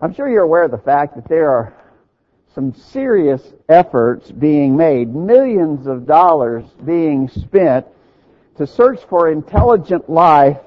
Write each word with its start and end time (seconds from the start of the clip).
I'm 0.00 0.14
sure 0.14 0.28
you're 0.28 0.44
aware 0.44 0.62
of 0.62 0.70
the 0.70 0.78
fact 0.78 1.16
that 1.16 1.28
there 1.28 1.50
are 1.50 1.74
some 2.54 2.72
serious 2.72 3.42
efforts 3.68 4.30
being 4.30 4.76
made, 4.76 5.12
millions 5.12 5.88
of 5.88 6.06
dollars 6.06 6.64
being 6.84 7.28
spent 7.28 7.84
to 8.58 8.66
search 8.66 9.00
for 9.08 9.28
intelligent 9.28 10.08
life 10.08 10.58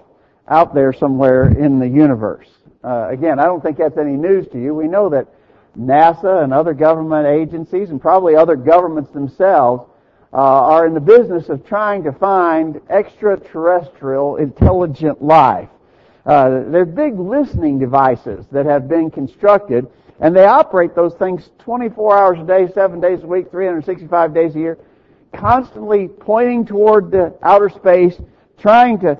out 0.49 0.73
there 0.73 0.91
somewhere 0.91 1.47
in 1.47 1.79
the 1.79 1.87
universe. 1.87 2.49
Uh, 2.83 3.07
again, 3.09 3.39
I 3.39 3.45
don't 3.45 3.63
think 3.63 3.77
that's 3.77 3.97
any 3.97 4.17
news 4.17 4.47
to 4.49 4.61
you. 4.61 4.75
We 4.75 4.89
know 4.89 5.07
that 5.09 5.27
NASA 5.79 6.43
and 6.43 6.53
other 6.53 6.73
government 6.73 7.25
agencies 7.25 7.89
and 7.89 8.01
probably 8.01 8.35
other 8.35 8.57
governments 8.57 9.11
themselves 9.11 9.89
uh, 10.33 10.37
are 10.37 10.85
in 10.85 10.93
the 10.93 10.99
business 10.99 11.47
of 11.47 11.65
trying 11.65 12.03
to 12.03 12.11
find 12.11 12.81
extraterrestrial 12.89 14.35
intelligent 14.37 15.21
life. 15.21 15.69
Uh, 16.25 16.63
they're 16.67 16.85
big 16.85 17.17
listening 17.17 17.79
devices 17.79 18.45
that 18.51 18.65
have 18.65 18.87
been 18.87 19.09
constructed, 19.09 19.87
and 20.19 20.35
they 20.35 20.45
operate 20.45 20.93
those 20.95 21.15
things 21.15 21.49
24 21.59 22.17
hours 22.17 22.39
a 22.39 22.43
day, 22.43 22.71
7 22.73 22.99
days 22.99 23.23
a 23.23 23.27
week, 23.27 23.49
365 23.49 24.33
days 24.33 24.55
a 24.55 24.59
year, 24.59 24.77
constantly 25.33 26.07
pointing 26.07 26.65
toward 26.65 27.09
the 27.09 27.33
outer 27.41 27.69
space, 27.69 28.19
trying 28.59 28.99
to 28.99 29.17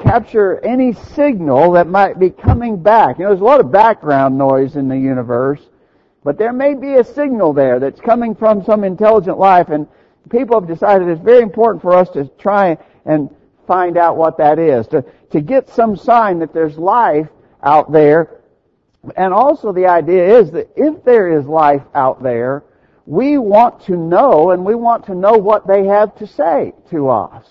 capture 0.00 0.64
any 0.64 0.92
signal 0.92 1.72
that 1.72 1.86
might 1.86 2.18
be 2.18 2.30
coming 2.30 2.80
back. 2.80 3.18
You 3.18 3.24
know, 3.24 3.30
there's 3.30 3.40
a 3.40 3.44
lot 3.44 3.60
of 3.60 3.72
background 3.72 4.36
noise 4.38 4.76
in 4.76 4.88
the 4.88 4.98
universe, 4.98 5.60
but 6.22 6.38
there 6.38 6.52
may 6.52 6.74
be 6.74 6.94
a 6.94 7.04
signal 7.04 7.52
there 7.52 7.80
that's 7.80 8.00
coming 8.00 8.34
from 8.34 8.64
some 8.64 8.84
intelligent 8.84 9.38
life, 9.38 9.70
and 9.70 9.88
people 10.30 10.60
have 10.60 10.68
decided 10.68 11.08
it's 11.08 11.20
very 11.20 11.42
important 11.42 11.82
for 11.82 11.94
us 11.94 12.08
to 12.10 12.26
try 12.38 12.78
and 13.04 13.34
find 13.66 13.96
out 13.96 14.16
what 14.16 14.38
that 14.38 14.58
is, 14.58 14.86
to, 14.88 15.04
to 15.30 15.40
get 15.40 15.68
some 15.68 15.96
sign 15.96 16.38
that 16.40 16.52
there's 16.52 16.76
life 16.78 17.28
out 17.62 17.92
there. 17.92 18.40
And 19.16 19.34
also 19.34 19.72
the 19.72 19.86
idea 19.86 20.38
is 20.38 20.50
that 20.52 20.70
if 20.76 21.04
there 21.04 21.38
is 21.38 21.46
life 21.46 21.82
out 21.94 22.22
there, 22.22 22.64
we 23.06 23.36
want 23.36 23.84
to 23.84 23.96
know 23.96 24.50
and 24.50 24.64
we 24.64 24.74
want 24.74 25.06
to 25.06 25.14
know 25.14 25.32
what 25.32 25.66
they 25.66 25.84
have 25.84 26.16
to 26.16 26.26
say 26.26 26.72
to 26.90 27.10
us. 27.10 27.46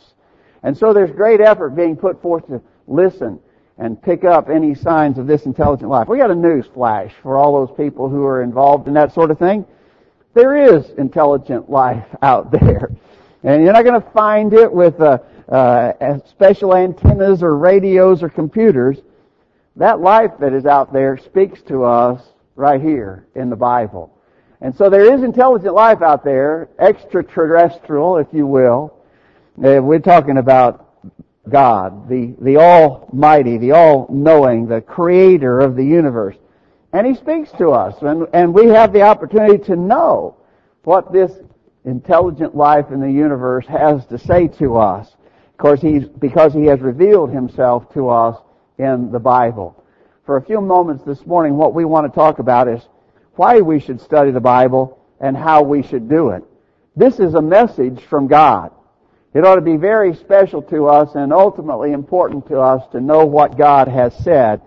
And 0.64 0.78
so 0.78 0.94
there's 0.94 1.11
great 1.11 1.41
effort 1.41 1.72
being 1.72 1.95
put 1.95 2.22
forth 2.22 2.47
to 2.47 2.61
listen 2.88 3.39
and 3.78 4.02
pick 4.02 4.23
up 4.23 4.50
any 4.50 4.75
signs 4.75 5.17
of 5.17 5.28
this 5.28 5.45
intelligent 5.45 5.89
life. 5.89 6.08
We 6.08 6.17
got 6.17 6.31
a 6.31 6.36
news 6.36 6.66
flash 6.73 7.11
for 7.22 7.38
all 7.38 7.66
those 7.66 7.75
people 7.75 8.09
who 8.09 8.23
are 8.25 8.41
involved 8.41 8.88
in 8.88 8.94
that 8.94 9.14
sort 9.14 9.31
of 9.31 9.39
thing. 9.39 9.66
There 10.34 10.56
is 10.75 10.89
intelligent 10.91 11.69
life 11.69 12.06
out 12.22 12.52
there. 12.52 12.91
And 13.44 13.64
you're 13.64 13.73
not 13.73 13.84
going 13.84 14.02
to 14.02 14.09
find 14.11 14.53
it 14.53 14.72
with 14.72 15.00
uh, 15.02 15.19
uh, 15.49 16.19
special 16.30 16.75
antennas 16.75 17.44
or 17.44 17.58
radios 17.58 18.23
or 18.23 18.30
computers. 18.30 18.97
That 19.75 20.00
life 20.02 20.31
that 20.39 20.53
is 20.53 20.66
out 20.66 20.94
there 20.94 21.17
speaks 21.17 21.61
to 21.63 21.83
us 21.83 22.22
right 22.55 22.81
here 22.81 23.27
in 23.35 23.50
the 23.50 23.55
Bible. 23.55 24.16
And 24.61 24.75
so 24.75 24.89
there 24.89 25.13
is 25.13 25.23
intelligent 25.23 25.73
life 25.73 26.02
out 26.02 26.23
there, 26.23 26.69
extraterrestrial, 26.80 28.17
if 28.17 28.27
you 28.31 28.47
will. 28.47 28.95
Uh, 29.58 29.81
we're 29.81 30.00
talking 30.00 30.38
about 30.38 30.89
God, 31.50 32.07
the, 32.07 32.33
the 32.39 32.57
Almighty, 32.57 33.57
the 33.57 33.72
All-Knowing, 33.72 34.67
the 34.67 34.80
Creator 34.80 35.59
of 35.59 35.75
the 35.75 35.83
universe. 35.83 36.38
And 36.94 37.05
He 37.05 37.16
speaks 37.16 37.52
to 37.57 37.72
us, 37.72 37.95
and, 38.02 38.28
and 38.33 38.53
we 38.53 38.67
have 38.67 38.94
the 38.94 39.02
opportunity 39.02 39.57
to 39.66 39.75
know 39.75 40.38
what 40.83 41.11
this 41.11 41.31
intelligent 41.83 42.55
life 42.55 42.91
in 42.91 43.02
the 43.02 43.11
universe 43.11 43.66
has 43.67 44.05
to 44.05 44.17
say 44.17 44.47
to 44.59 44.78
us. 44.78 45.13
Of 45.64 45.80
course, 45.80 45.81
he's, 45.81 46.09
because 46.19 46.53
He 46.53 46.66
has 46.66 46.81
revealed 46.81 47.31
Himself 47.31 47.94
to 47.94 48.09
us 48.09 48.35
in 48.78 49.13
the 49.13 49.19
Bible. 49.19 49.81
For 50.25 50.35
a 50.35 50.44
few 50.44 50.59
moments 50.59 51.06
this 51.06 51.25
morning, 51.25 51.56
what 51.56 51.74
we 51.74 51.85
want 51.85 52.06
to 52.06 52.13
talk 52.13 52.40
about 52.40 52.68
is 52.68 52.81
why 53.35 53.62
we 53.62 53.79
should 53.79 54.02
study 54.02 54.31
the 54.31 54.41
Bible 54.41 55.00
and 55.22 55.38
how 55.38 55.63
we 55.63 55.81
should 55.81 56.09
do 56.09 56.31
it. 56.31 56.44
This 56.97 57.18
is 57.18 57.35
a 57.35 57.41
message 57.41 58.02
from 58.02 58.28
God. 58.28 58.73
It 59.34 59.46
ought 59.46 59.56
to 59.56 59.62
be 59.62 59.78
very 59.78 60.13
special 60.13 60.62
to 60.63 60.88
us 60.88 61.16
and 61.16 61.31
ultimately 61.31 61.94
important 61.94 62.46
to 62.47 62.59
us 62.59 62.85
to 62.91 63.00
know 63.00 63.25
what 63.25 63.57
God 63.57 63.88
has 63.88 64.13
said. 64.18 64.59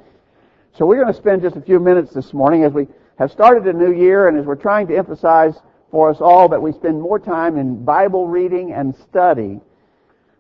So 0.79 0.87
we're 0.87 1.03
going 1.03 1.13
to 1.13 1.21
spend 1.21 1.43
just 1.43 1.57
a 1.57 1.61
few 1.61 1.79
minutes 1.79 2.15
this 2.15 2.33
morning 2.33 2.65
as 2.65 2.73
we 2.73 2.89
have 3.19 3.31
started 3.31 3.67
a 3.67 3.79
new 3.79 3.93
year 3.93 4.29
and 4.29 4.39
as 4.39 4.47
we're 4.47 4.55
trying 4.55 4.87
to 4.87 4.97
emphasize 4.97 5.61
for 5.91 6.09
us 6.09 6.23
all 6.23 6.49
that 6.49 6.63
we 6.63 6.73
spend 6.73 7.03
more 7.03 7.19
time 7.19 7.59
in 7.59 7.85
Bible 7.85 8.27
reading 8.27 8.73
and 8.73 8.97
study. 8.97 9.61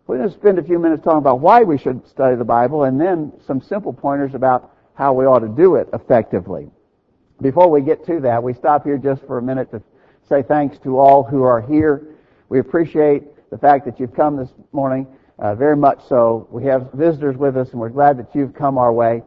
We're 0.06 0.18
going 0.18 0.30
to 0.30 0.36
spend 0.36 0.60
a 0.60 0.62
few 0.62 0.78
minutes 0.78 1.02
talking 1.02 1.18
about 1.18 1.40
why 1.40 1.64
we 1.64 1.78
should 1.78 2.06
study 2.06 2.36
the 2.36 2.44
Bible 2.44 2.84
and 2.84 3.00
then 3.00 3.32
some 3.44 3.60
simple 3.60 3.92
pointers 3.92 4.34
about 4.34 4.72
how 4.94 5.12
we 5.12 5.24
ought 5.26 5.40
to 5.40 5.48
do 5.48 5.74
it 5.74 5.88
effectively. 5.92 6.70
Before 7.42 7.68
we 7.68 7.80
get 7.80 8.06
to 8.06 8.20
that, 8.20 8.40
we 8.40 8.54
stop 8.54 8.84
here 8.84 8.98
just 8.98 9.26
for 9.26 9.38
a 9.38 9.42
minute 9.42 9.68
to 9.72 9.82
say 10.28 10.44
thanks 10.44 10.78
to 10.84 10.98
all 10.98 11.24
who 11.24 11.42
are 11.42 11.60
here. 11.60 12.14
We 12.48 12.60
appreciate 12.60 13.24
the 13.50 13.58
fact 13.58 13.84
that 13.86 13.98
you've 13.98 14.14
come 14.14 14.36
this 14.36 14.48
morning, 14.70 15.08
uh, 15.40 15.56
very 15.56 15.76
much 15.76 15.98
so. 16.08 16.46
We 16.52 16.64
have 16.66 16.92
visitors 16.92 17.36
with 17.36 17.56
us 17.56 17.70
and 17.72 17.80
we're 17.80 17.88
glad 17.88 18.16
that 18.18 18.32
you've 18.32 18.54
come 18.54 18.78
our 18.78 18.92
way. 18.92 19.22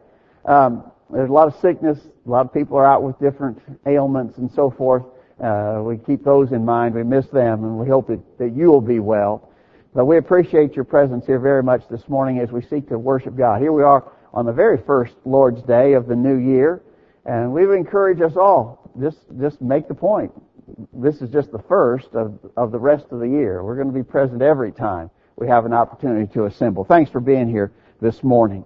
Um, 0.45 0.89
there's 1.11 1.29
a 1.29 1.33
lot 1.33 1.49
of 1.49 1.59
sickness. 1.59 1.99
A 2.25 2.29
lot 2.29 2.45
of 2.45 2.53
people 2.53 2.77
are 2.77 2.85
out 2.85 3.03
with 3.03 3.19
different 3.19 3.59
ailments 3.85 4.37
and 4.37 4.49
so 4.49 4.71
forth. 4.71 5.03
Uh, 5.43 5.81
we 5.83 5.97
keep 5.97 6.23
those 6.23 6.53
in 6.53 6.63
mind. 6.63 6.95
We 6.95 7.03
miss 7.03 7.27
them 7.27 7.65
and 7.65 7.77
we 7.77 7.89
hope 7.89 8.07
that, 8.07 8.21
that 8.37 8.55
you 8.55 8.67
will 8.67 8.81
be 8.81 8.99
well. 8.99 9.48
But 9.93 10.05
we 10.05 10.17
appreciate 10.17 10.75
your 10.75 10.85
presence 10.85 11.25
here 11.25 11.39
very 11.39 11.63
much 11.63 11.87
this 11.89 12.07
morning 12.07 12.39
as 12.39 12.51
we 12.51 12.61
seek 12.61 12.87
to 12.89 12.99
worship 12.99 13.35
God. 13.35 13.59
Here 13.59 13.71
we 13.71 13.81
are 13.81 14.11
on 14.33 14.45
the 14.45 14.53
very 14.53 14.77
first 14.77 15.15
Lord's 15.25 15.63
Day 15.63 15.93
of 15.93 16.07
the 16.07 16.15
new 16.15 16.37
year. 16.37 16.83
And 17.25 17.51
we 17.51 17.65
would 17.65 17.77
encourage 17.77 18.21
us 18.21 18.37
all, 18.37 18.91
just, 19.01 19.17
just 19.39 19.61
make 19.61 19.87
the 19.87 19.95
point. 19.95 20.31
This 20.93 21.21
is 21.21 21.31
just 21.31 21.51
the 21.51 21.63
first 21.67 22.09
of, 22.13 22.37
of 22.55 22.71
the 22.71 22.77
rest 22.77 23.07
of 23.11 23.19
the 23.19 23.27
year. 23.27 23.63
We're 23.63 23.75
going 23.75 23.87
to 23.87 23.93
be 23.93 24.03
present 24.03 24.43
every 24.43 24.71
time 24.71 25.09
we 25.37 25.47
have 25.47 25.65
an 25.65 25.73
opportunity 25.73 26.31
to 26.33 26.45
assemble. 26.45 26.83
Thanks 26.83 27.09
for 27.09 27.19
being 27.19 27.49
here 27.49 27.71
this 27.99 28.23
morning. 28.23 28.65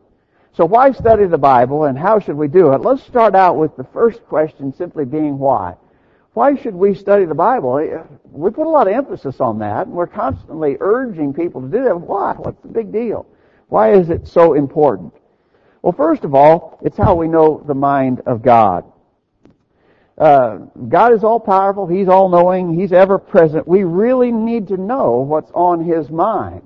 So 0.51 0.66
why 0.66 0.91
study 0.91 1.25
the 1.25 1.38
Bible 1.38 1.85
and 1.85 1.97
how 1.97 2.19
should 2.19 2.35
we 2.35 2.50
do 2.50 2.73
it? 2.73 2.81
Let's 2.81 3.03
start 3.03 3.34
out 3.34 3.57
with 3.57 3.75
the 3.78 3.85
first 3.85 4.25
question 4.25 4.73
simply 4.73 5.05
being 5.05 5.40
why. 5.40 5.75
Why 6.33 6.55
should 6.55 6.73
we 6.73 6.95
study 6.95 7.25
the 7.25 7.35
Bible? 7.35 8.07
We 8.31 8.49
put 8.49 8.66
a 8.66 8.69
lot 8.69 8.88
of 8.88 8.94
emphasis 8.94 9.39
on 9.39 9.59
that 9.59 9.88
and 9.88 9.95
we're 9.95 10.07
constantly 10.07 10.77
urging 10.79 11.33
people 11.33 11.61
to 11.61 11.67
do 11.67 11.83
that. 11.83 11.95
Why? 11.95 12.33
What's 12.33 12.61
the 12.61 12.69
big 12.69 12.91
deal? 12.91 13.27
Why 13.67 13.94
is 13.94 14.09
it 14.09 14.27
so 14.27 14.53
important? 14.53 15.13
Well, 15.83 15.93
first 15.93 16.23
of 16.23 16.33
all, 16.33 16.79
it's 16.81 16.97
how 16.97 17.16
we 17.16 17.27
know 17.27 17.63
the 17.67 17.75
mind 17.75 18.22
of 18.25 18.41
God. 18.41 18.85
Uh, 20.17 20.57
God 20.89 21.13
is 21.13 21.23
all 21.23 21.39
powerful. 21.39 21.88
He's 21.88 22.07
all 22.07 22.29
knowing. 22.29 22.79
He's 22.79 22.93
ever 22.93 23.17
present. 23.17 23.67
We 23.67 23.83
really 23.83 24.31
need 24.31 24.67
to 24.69 24.77
know 24.77 25.17
what's 25.19 25.51
on 25.53 25.83
His 25.83 26.09
mind. 26.09 26.61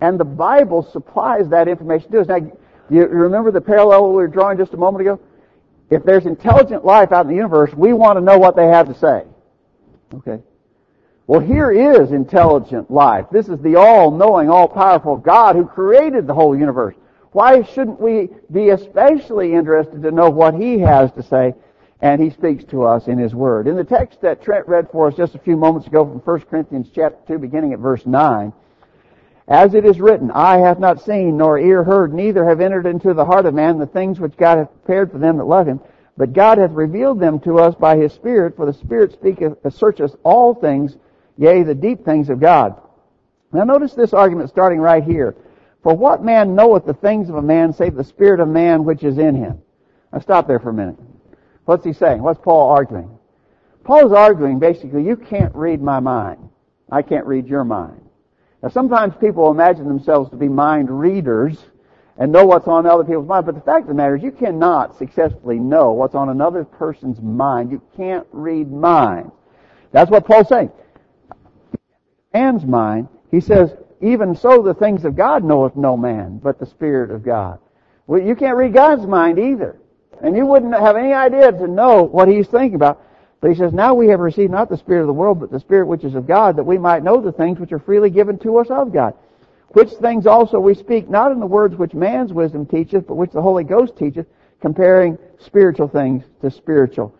And 0.00 0.18
the 0.18 0.24
Bible 0.24 0.82
supplies 0.82 1.48
that 1.50 1.68
information 1.68 2.10
to 2.12 2.20
us. 2.20 2.26
Now, 2.26 2.38
you 2.90 3.06
remember 3.06 3.50
the 3.50 3.60
parallel 3.60 4.08
we 4.08 4.14
were 4.14 4.28
drawing 4.28 4.58
just 4.58 4.74
a 4.74 4.76
moment 4.76 5.02
ago? 5.02 5.20
If 5.90 6.04
there's 6.04 6.26
intelligent 6.26 6.84
life 6.84 7.12
out 7.12 7.26
in 7.26 7.28
the 7.30 7.36
universe, 7.36 7.72
we 7.74 7.92
want 7.92 8.16
to 8.16 8.24
know 8.24 8.38
what 8.38 8.56
they 8.56 8.66
have 8.66 8.88
to 8.88 8.94
say. 8.94 9.24
Okay. 10.14 10.42
Well, 11.26 11.40
here 11.40 11.70
is 11.70 12.12
intelligent 12.12 12.90
life. 12.90 13.26
This 13.32 13.48
is 13.48 13.58
the 13.60 13.76
all-knowing, 13.76 14.50
all-powerful 14.50 15.16
God 15.16 15.56
who 15.56 15.66
created 15.66 16.26
the 16.26 16.34
whole 16.34 16.56
universe. 16.56 16.94
Why 17.32 17.62
shouldn't 17.62 18.00
we 18.00 18.28
be 18.52 18.68
especially 18.70 19.54
interested 19.54 20.02
to 20.02 20.10
know 20.10 20.30
what 20.30 20.54
He 20.54 20.78
has 20.80 21.10
to 21.12 21.22
say? 21.22 21.54
And 22.00 22.22
He 22.22 22.30
speaks 22.30 22.64
to 22.64 22.82
us 22.84 23.08
in 23.08 23.18
His 23.18 23.34
Word. 23.34 23.66
In 23.66 23.76
the 23.76 23.84
text 23.84 24.20
that 24.20 24.42
Trent 24.42 24.68
read 24.68 24.88
for 24.92 25.08
us 25.08 25.16
just 25.16 25.34
a 25.34 25.38
few 25.38 25.56
moments 25.56 25.86
ago 25.86 26.04
from 26.04 26.20
1 26.20 26.40
Corinthians 26.42 26.88
chapter 26.94 27.34
2, 27.34 27.38
beginning 27.38 27.72
at 27.72 27.78
verse 27.78 28.04
9, 28.04 28.52
as 29.46 29.74
it 29.74 29.84
is 29.84 30.00
written, 30.00 30.30
Eye 30.30 30.58
hath 30.58 30.78
not 30.78 31.02
seen, 31.02 31.36
nor 31.36 31.58
ear 31.58 31.84
heard, 31.84 32.14
neither 32.14 32.46
have 32.46 32.60
entered 32.60 32.86
into 32.86 33.12
the 33.12 33.24
heart 33.24 33.46
of 33.46 33.54
man 33.54 33.78
the 33.78 33.86
things 33.86 34.18
which 34.18 34.36
God 34.36 34.58
hath 34.58 34.70
prepared 34.70 35.12
for 35.12 35.18
them 35.18 35.36
that 35.36 35.44
love 35.44 35.66
him. 35.66 35.80
But 36.16 36.32
God 36.32 36.58
hath 36.58 36.70
revealed 36.70 37.20
them 37.20 37.40
to 37.40 37.58
us 37.58 37.74
by 37.74 37.96
his 37.96 38.12
Spirit, 38.12 38.56
for 38.56 38.66
the 38.66 38.72
Spirit 38.72 39.12
speaketh, 39.12 39.54
uh, 39.64 39.70
searcheth 39.70 40.16
all 40.22 40.54
things, 40.54 40.96
yea, 41.36 41.62
the 41.62 41.74
deep 41.74 42.04
things 42.04 42.30
of 42.30 42.40
God. 42.40 42.80
Now 43.52 43.64
notice 43.64 43.94
this 43.94 44.14
argument 44.14 44.48
starting 44.48 44.80
right 44.80 45.02
here. 45.02 45.36
For 45.82 45.94
what 45.94 46.24
man 46.24 46.54
knoweth 46.54 46.86
the 46.86 46.94
things 46.94 47.28
of 47.28 47.34
a 47.34 47.42
man, 47.42 47.72
save 47.72 47.94
the 47.94 48.04
Spirit 48.04 48.40
of 48.40 48.48
man 48.48 48.84
which 48.84 49.04
is 49.04 49.18
in 49.18 49.34
him? 49.34 49.60
Now 50.12 50.20
stop 50.20 50.46
there 50.46 50.60
for 50.60 50.70
a 50.70 50.74
minute. 50.74 50.96
What's 51.66 51.84
he 51.84 51.92
saying? 51.92 52.22
What's 52.22 52.40
Paul 52.40 52.70
arguing? 52.70 53.18
Paul's 53.82 54.12
arguing 54.12 54.58
basically, 54.58 55.04
you 55.04 55.16
can't 55.16 55.54
read 55.54 55.82
my 55.82 56.00
mind. 56.00 56.48
I 56.90 57.02
can't 57.02 57.26
read 57.26 57.46
your 57.46 57.64
mind. 57.64 58.03
Now 58.64 58.70
sometimes 58.70 59.14
people 59.20 59.50
imagine 59.50 59.86
themselves 59.86 60.30
to 60.30 60.36
be 60.36 60.48
mind 60.48 60.88
readers 60.88 61.58
and 62.16 62.32
know 62.32 62.46
what's 62.46 62.66
on 62.66 62.86
other 62.86 63.04
people's 63.04 63.28
mind, 63.28 63.44
but 63.44 63.54
the 63.54 63.60
fact 63.60 63.82
of 63.82 63.88
the 63.88 63.94
matter 63.94 64.16
is 64.16 64.22
you 64.22 64.32
cannot 64.32 64.96
successfully 64.96 65.58
know 65.58 65.92
what's 65.92 66.14
on 66.14 66.30
another 66.30 66.64
person's 66.64 67.20
mind. 67.20 67.70
You 67.70 67.82
can't 67.94 68.26
read 68.32 68.72
minds. 68.72 69.32
That's 69.92 70.10
what 70.10 70.26
Paul's 70.26 70.48
saying. 70.48 70.72
Man's 72.32 72.64
mind, 72.64 73.08
he 73.30 73.40
says, 73.40 73.74
even 74.00 74.34
so 74.34 74.62
the 74.62 74.72
things 74.72 75.04
of 75.04 75.14
God 75.14 75.44
knoweth 75.44 75.76
no 75.76 75.98
man, 75.98 76.38
but 76.38 76.58
the 76.58 76.64
Spirit 76.64 77.10
of 77.10 77.22
God. 77.22 77.58
Well, 78.06 78.22
you 78.22 78.34
can't 78.34 78.56
read 78.56 78.72
God's 78.72 79.06
mind 79.06 79.38
either. 79.38 79.78
And 80.22 80.34
you 80.34 80.46
wouldn't 80.46 80.72
have 80.72 80.96
any 80.96 81.12
idea 81.12 81.52
to 81.52 81.66
know 81.66 82.02
what 82.04 82.28
he's 82.28 82.48
thinking 82.48 82.76
about. 82.76 83.02
But 83.44 83.50
he 83.50 83.58
says, 83.58 83.74
now 83.74 83.92
we 83.92 84.08
have 84.08 84.20
received 84.20 84.50
not 84.50 84.70
the 84.70 84.78
Spirit 84.78 85.02
of 85.02 85.06
the 85.06 85.12
world, 85.12 85.38
but 85.38 85.50
the 85.50 85.60
Spirit 85.60 85.86
which 85.86 86.02
is 86.02 86.14
of 86.14 86.26
God, 86.26 86.56
that 86.56 86.64
we 86.64 86.78
might 86.78 87.04
know 87.04 87.20
the 87.20 87.30
things 87.30 87.58
which 87.58 87.72
are 87.72 87.78
freely 87.78 88.08
given 88.08 88.38
to 88.38 88.56
us 88.56 88.70
of 88.70 88.90
God. 88.90 89.12
Which 89.72 89.90
things 89.90 90.26
also 90.26 90.58
we 90.58 90.72
speak, 90.72 91.10
not 91.10 91.30
in 91.30 91.40
the 91.40 91.46
words 91.46 91.76
which 91.76 91.92
man's 91.92 92.32
wisdom 92.32 92.64
teacheth, 92.64 93.06
but 93.06 93.16
which 93.16 93.32
the 93.32 93.42
Holy 93.42 93.62
Ghost 93.62 93.98
teacheth, 93.98 94.24
comparing 94.62 95.18
spiritual 95.40 95.88
things 95.88 96.24
to 96.40 96.50
spiritual. 96.50 97.14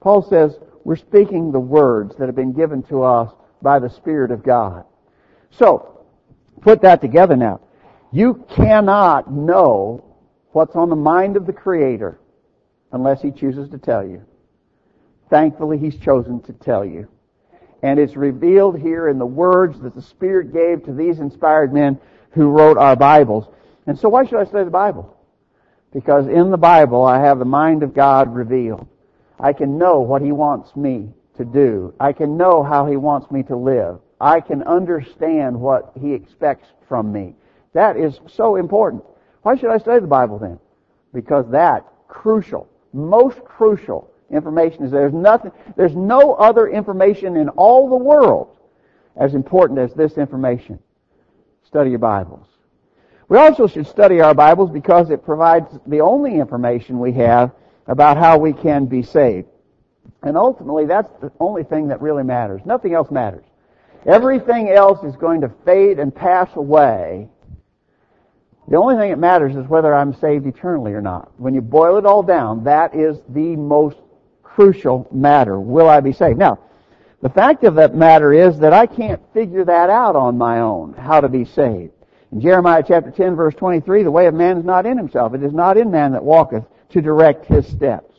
Paul 0.00 0.22
says, 0.22 0.58
we're 0.84 0.96
speaking 0.96 1.52
the 1.52 1.60
words 1.60 2.16
that 2.16 2.24
have 2.24 2.36
been 2.36 2.54
given 2.54 2.82
to 2.84 3.02
us 3.02 3.30
by 3.60 3.78
the 3.78 3.90
Spirit 3.90 4.30
of 4.30 4.42
God. 4.42 4.86
So, 5.50 6.06
put 6.62 6.80
that 6.80 7.02
together 7.02 7.36
now. 7.36 7.60
You 8.12 8.46
cannot 8.48 9.30
know 9.30 10.02
what's 10.52 10.74
on 10.74 10.88
the 10.88 10.96
mind 10.96 11.36
of 11.36 11.44
the 11.44 11.52
Creator 11.52 12.18
unless 12.92 13.20
He 13.20 13.30
chooses 13.30 13.68
to 13.68 13.76
tell 13.76 14.06
you. 14.06 14.24
Thankfully, 15.30 15.78
He's 15.78 15.96
chosen 15.96 16.40
to 16.42 16.52
tell 16.52 16.84
you. 16.84 17.08
And 17.82 17.98
it's 17.98 18.16
revealed 18.16 18.78
here 18.78 19.08
in 19.08 19.18
the 19.18 19.26
words 19.26 19.80
that 19.80 19.94
the 19.94 20.02
Spirit 20.02 20.52
gave 20.52 20.84
to 20.84 20.92
these 20.92 21.18
inspired 21.18 21.72
men 21.72 21.98
who 22.30 22.50
wrote 22.50 22.78
our 22.78 22.96
Bibles. 22.96 23.46
And 23.86 23.98
so 23.98 24.08
why 24.08 24.24
should 24.24 24.38
I 24.38 24.44
study 24.44 24.64
the 24.64 24.70
Bible? 24.70 25.16
Because 25.92 26.26
in 26.26 26.50
the 26.50 26.56
Bible 26.56 27.04
I 27.04 27.20
have 27.20 27.38
the 27.38 27.44
mind 27.44 27.82
of 27.82 27.94
God 27.94 28.34
revealed. 28.34 28.86
I 29.38 29.52
can 29.52 29.78
know 29.78 30.00
what 30.00 30.22
He 30.22 30.32
wants 30.32 30.74
me 30.74 31.12
to 31.36 31.44
do. 31.44 31.94
I 32.00 32.12
can 32.12 32.36
know 32.36 32.62
how 32.62 32.86
He 32.86 32.96
wants 32.96 33.30
me 33.30 33.42
to 33.44 33.56
live. 33.56 34.00
I 34.20 34.40
can 34.40 34.62
understand 34.62 35.58
what 35.58 35.92
He 36.00 36.12
expects 36.12 36.68
from 36.88 37.12
me. 37.12 37.34
That 37.72 37.96
is 37.96 38.20
so 38.26 38.56
important. 38.56 39.04
Why 39.42 39.56
should 39.56 39.70
I 39.70 39.78
study 39.78 40.00
the 40.00 40.06
Bible 40.06 40.38
then? 40.38 40.58
Because 41.12 41.48
that 41.50 41.86
crucial, 42.08 42.68
most 42.92 43.44
crucial 43.44 44.10
information 44.30 44.84
is 44.84 44.90
there's 44.90 45.12
nothing, 45.12 45.52
there's 45.76 45.94
no 45.94 46.34
other 46.34 46.68
information 46.68 47.36
in 47.36 47.48
all 47.50 47.88
the 47.88 47.96
world 47.96 48.56
as 49.16 49.34
important 49.34 49.78
as 49.78 49.92
this 49.94 50.18
information. 50.18 50.78
Study 51.64 51.90
your 51.90 51.98
Bibles. 51.98 52.46
We 53.28 53.38
also 53.38 53.66
should 53.66 53.86
study 53.86 54.20
our 54.20 54.34
Bibles 54.34 54.70
because 54.70 55.10
it 55.10 55.24
provides 55.24 55.66
the 55.86 56.00
only 56.00 56.36
information 56.36 57.00
we 57.00 57.12
have 57.14 57.52
about 57.86 58.16
how 58.16 58.38
we 58.38 58.52
can 58.52 58.86
be 58.86 59.02
saved. 59.02 59.48
And 60.22 60.36
ultimately, 60.36 60.86
that's 60.86 61.10
the 61.20 61.32
only 61.40 61.64
thing 61.64 61.88
that 61.88 62.00
really 62.00 62.22
matters. 62.22 62.60
Nothing 62.64 62.94
else 62.94 63.10
matters. 63.10 63.44
Everything 64.06 64.68
else 64.70 65.02
is 65.02 65.16
going 65.16 65.40
to 65.40 65.50
fade 65.64 65.98
and 65.98 66.14
pass 66.14 66.48
away. 66.54 67.28
The 68.68 68.76
only 68.76 68.96
thing 68.96 69.10
that 69.10 69.18
matters 69.18 69.56
is 69.56 69.66
whether 69.68 69.94
I'm 69.94 70.14
saved 70.14 70.46
eternally 70.46 70.92
or 70.92 71.00
not. 71.00 71.32
When 71.38 71.54
you 71.54 71.60
boil 71.60 71.98
it 71.98 72.06
all 72.06 72.22
down, 72.22 72.64
that 72.64 72.94
is 72.94 73.18
the 73.28 73.56
most 73.56 73.96
crucial 74.56 75.06
matter. 75.12 75.60
Will 75.60 75.86
I 75.86 76.00
be 76.00 76.14
saved? 76.14 76.38
Now, 76.38 76.58
the 77.20 77.28
fact 77.28 77.62
of 77.64 77.74
that 77.74 77.94
matter 77.94 78.32
is 78.32 78.58
that 78.60 78.72
I 78.72 78.86
can't 78.86 79.20
figure 79.34 79.66
that 79.66 79.90
out 79.90 80.16
on 80.16 80.38
my 80.38 80.60
own, 80.60 80.94
how 80.94 81.20
to 81.20 81.28
be 81.28 81.44
saved. 81.44 81.92
In 82.32 82.40
Jeremiah 82.40 82.82
chapter 82.86 83.10
10 83.10 83.36
verse 83.36 83.54
23, 83.54 84.02
the 84.02 84.10
way 84.10 84.26
of 84.26 84.34
man 84.34 84.56
is 84.56 84.64
not 84.64 84.86
in 84.86 84.96
himself. 84.96 85.34
It 85.34 85.42
is 85.42 85.52
not 85.52 85.76
in 85.76 85.90
man 85.90 86.12
that 86.12 86.24
walketh 86.24 86.64
to 86.90 87.02
direct 87.02 87.44
his 87.44 87.66
steps. 87.66 88.16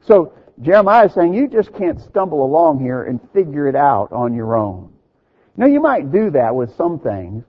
So, 0.00 0.32
Jeremiah 0.62 1.06
is 1.06 1.12
saying 1.12 1.34
you 1.34 1.46
just 1.46 1.74
can't 1.74 2.00
stumble 2.00 2.42
along 2.42 2.80
here 2.80 3.04
and 3.04 3.20
figure 3.34 3.68
it 3.68 3.76
out 3.76 4.12
on 4.12 4.32
your 4.32 4.56
own. 4.56 4.90
Now 5.58 5.66
you 5.66 5.80
might 5.80 6.10
do 6.10 6.30
that 6.30 6.54
with 6.54 6.74
some 6.74 6.98
things. 6.98 7.44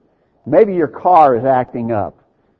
Maybe 0.46 0.74
your 0.76 0.88
car 0.90 1.38
is 1.38 1.46
acting 1.46 1.94
up. 1.94 2.18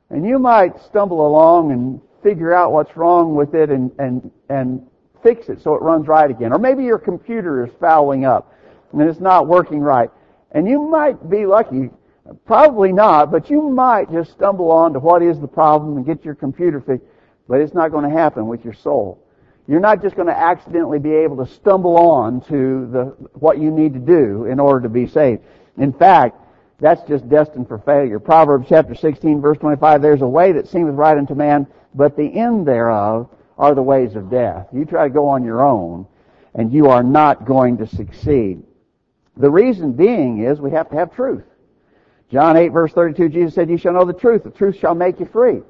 And 0.08 0.26
you 0.26 0.38
might 0.38 0.80
stumble 0.82 1.26
along 1.26 1.72
and 1.72 2.00
figure 2.22 2.54
out 2.54 2.72
what's 2.72 2.96
wrong 2.96 3.34
with 3.34 3.54
it 3.54 3.70
and, 3.70 3.90
and, 3.98 4.30
and 4.48 4.86
fix 5.22 5.48
it 5.48 5.62
so 5.62 5.74
it 5.74 5.82
runs 5.82 6.06
right 6.06 6.30
again. 6.30 6.52
Or 6.52 6.58
maybe 6.58 6.84
your 6.84 6.98
computer 6.98 7.64
is 7.64 7.72
fouling 7.80 8.24
up 8.24 8.52
and 8.92 9.02
it's 9.02 9.20
not 9.20 9.46
working 9.46 9.80
right. 9.80 10.10
And 10.52 10.68
you 10.68 10.82
might 10.82 11.30
be 11.30 11.46
lucky, 11.46 11.90
probably 12.46 12.92
not, 12.92 13.30
but 13.30 13.48
you 13.50 13.62
might 13.62 14.10
just 14.10 14.32
stumble 14.32 14.70
on 14.70 14.92
to 14.92 14.98
what 14.98 15.22
is 15.22 15.40
the 15.40 15.48
problem 15.48 15.96
and 15.96 16.06
get 16.06 16.24
your 16.24 16.34
computer 16.34 16.80
fixed. 16.80 17.06
But 17.48 17.60
it's 17.60 17.74
not 17.74 17.90
going 17.90 18.08
to 18.08 18.16
happen 18.16 18.46
with 18.46 18.64
your 18.64 18.74
soul. 18.74 19.18
You're 19.66 19.80
not 19.80 20.02
just 20.02 20.16
going 20.16 20.28
to 20.28 20.36
accidentally 20.36 20.98
be 20.98 21.12
able 21.12 21.44
to 21.44 21.52
stumble 21.52 21.96
on 21.96 22.40
to 22.42 22.88
the, 22.90 23.04
what 23.34 23.58
you 23.58 23.70
need 23.70 23.94
to 23.94 24.00
do 24.00 24.44
in 24.44 24.58
order 24.58 24.80
to 24.82 24.88
be 24.88 25.06
saved. 25.06 25.42
In 25.78 25.92
fact, 25.92 26.38
that's 26.80 27.02
just 27.08 27.28
destined 27.28 27.68
for 27.68 27.78
failure. 27.78 28.18
Proverbs 28.18 28.66
chapter 28.68 28.94
16 28.94 29.40
verse 29.40 29.56
25, 29.58 30.02
there's 30.02 30.22
a 30.22 30.28
way 30.28 30.52
that 30.52 30.68
seemeth 30.68 30.96
right 30.96 31.16
unto 31.16 31.34
man, 31.34 31.66
but 31.94 32.16
the 32.16 32.26
end 32.26 32.66
thereof 32.66 33.30
are 33.62 33.76
the 33.76 33.82
ways 33.82 34.16
of 34.16 34.28
death. 34.28 34.66
You 34.72 34.84
try 34.84 35.06
to 35.06 35.14
go 35.14 35.28
on 35.28 35.44
your 35.44 35.62
own, 35.62 36.04
and 36.52 36.72
you 36.72 36.88
are 36.88 37.04
not 37.04 37.44
going 37.44 37.78
to 37.78 37.86
succeed. 37.86 38.60
The 39.36 39.50
reason 39.50 39.92
being 39.92 40.42
is 40.42 40.60
we 40.60 40.72
have 40.72 40.90
to 40.90 40.96
have 40.96 41.14
truth. 41.14 41.44
John 42.28 42.56
8 42.56 42.70
verse 42.70 42.92
32, 42.92 43.28
Jesus 43.28 43.54
said, 43.54 43.70
You 43.70 43.76
shall 43.76 43.92
know 43.92 44.04
the 44.04 44.14
truth. 44.14 44.42
The 44.42 44.50
truth 44.50 44.76
shall 44.80 44.96
make 44.96 45.20
you 45.20 45.26
free. 45.26 45.60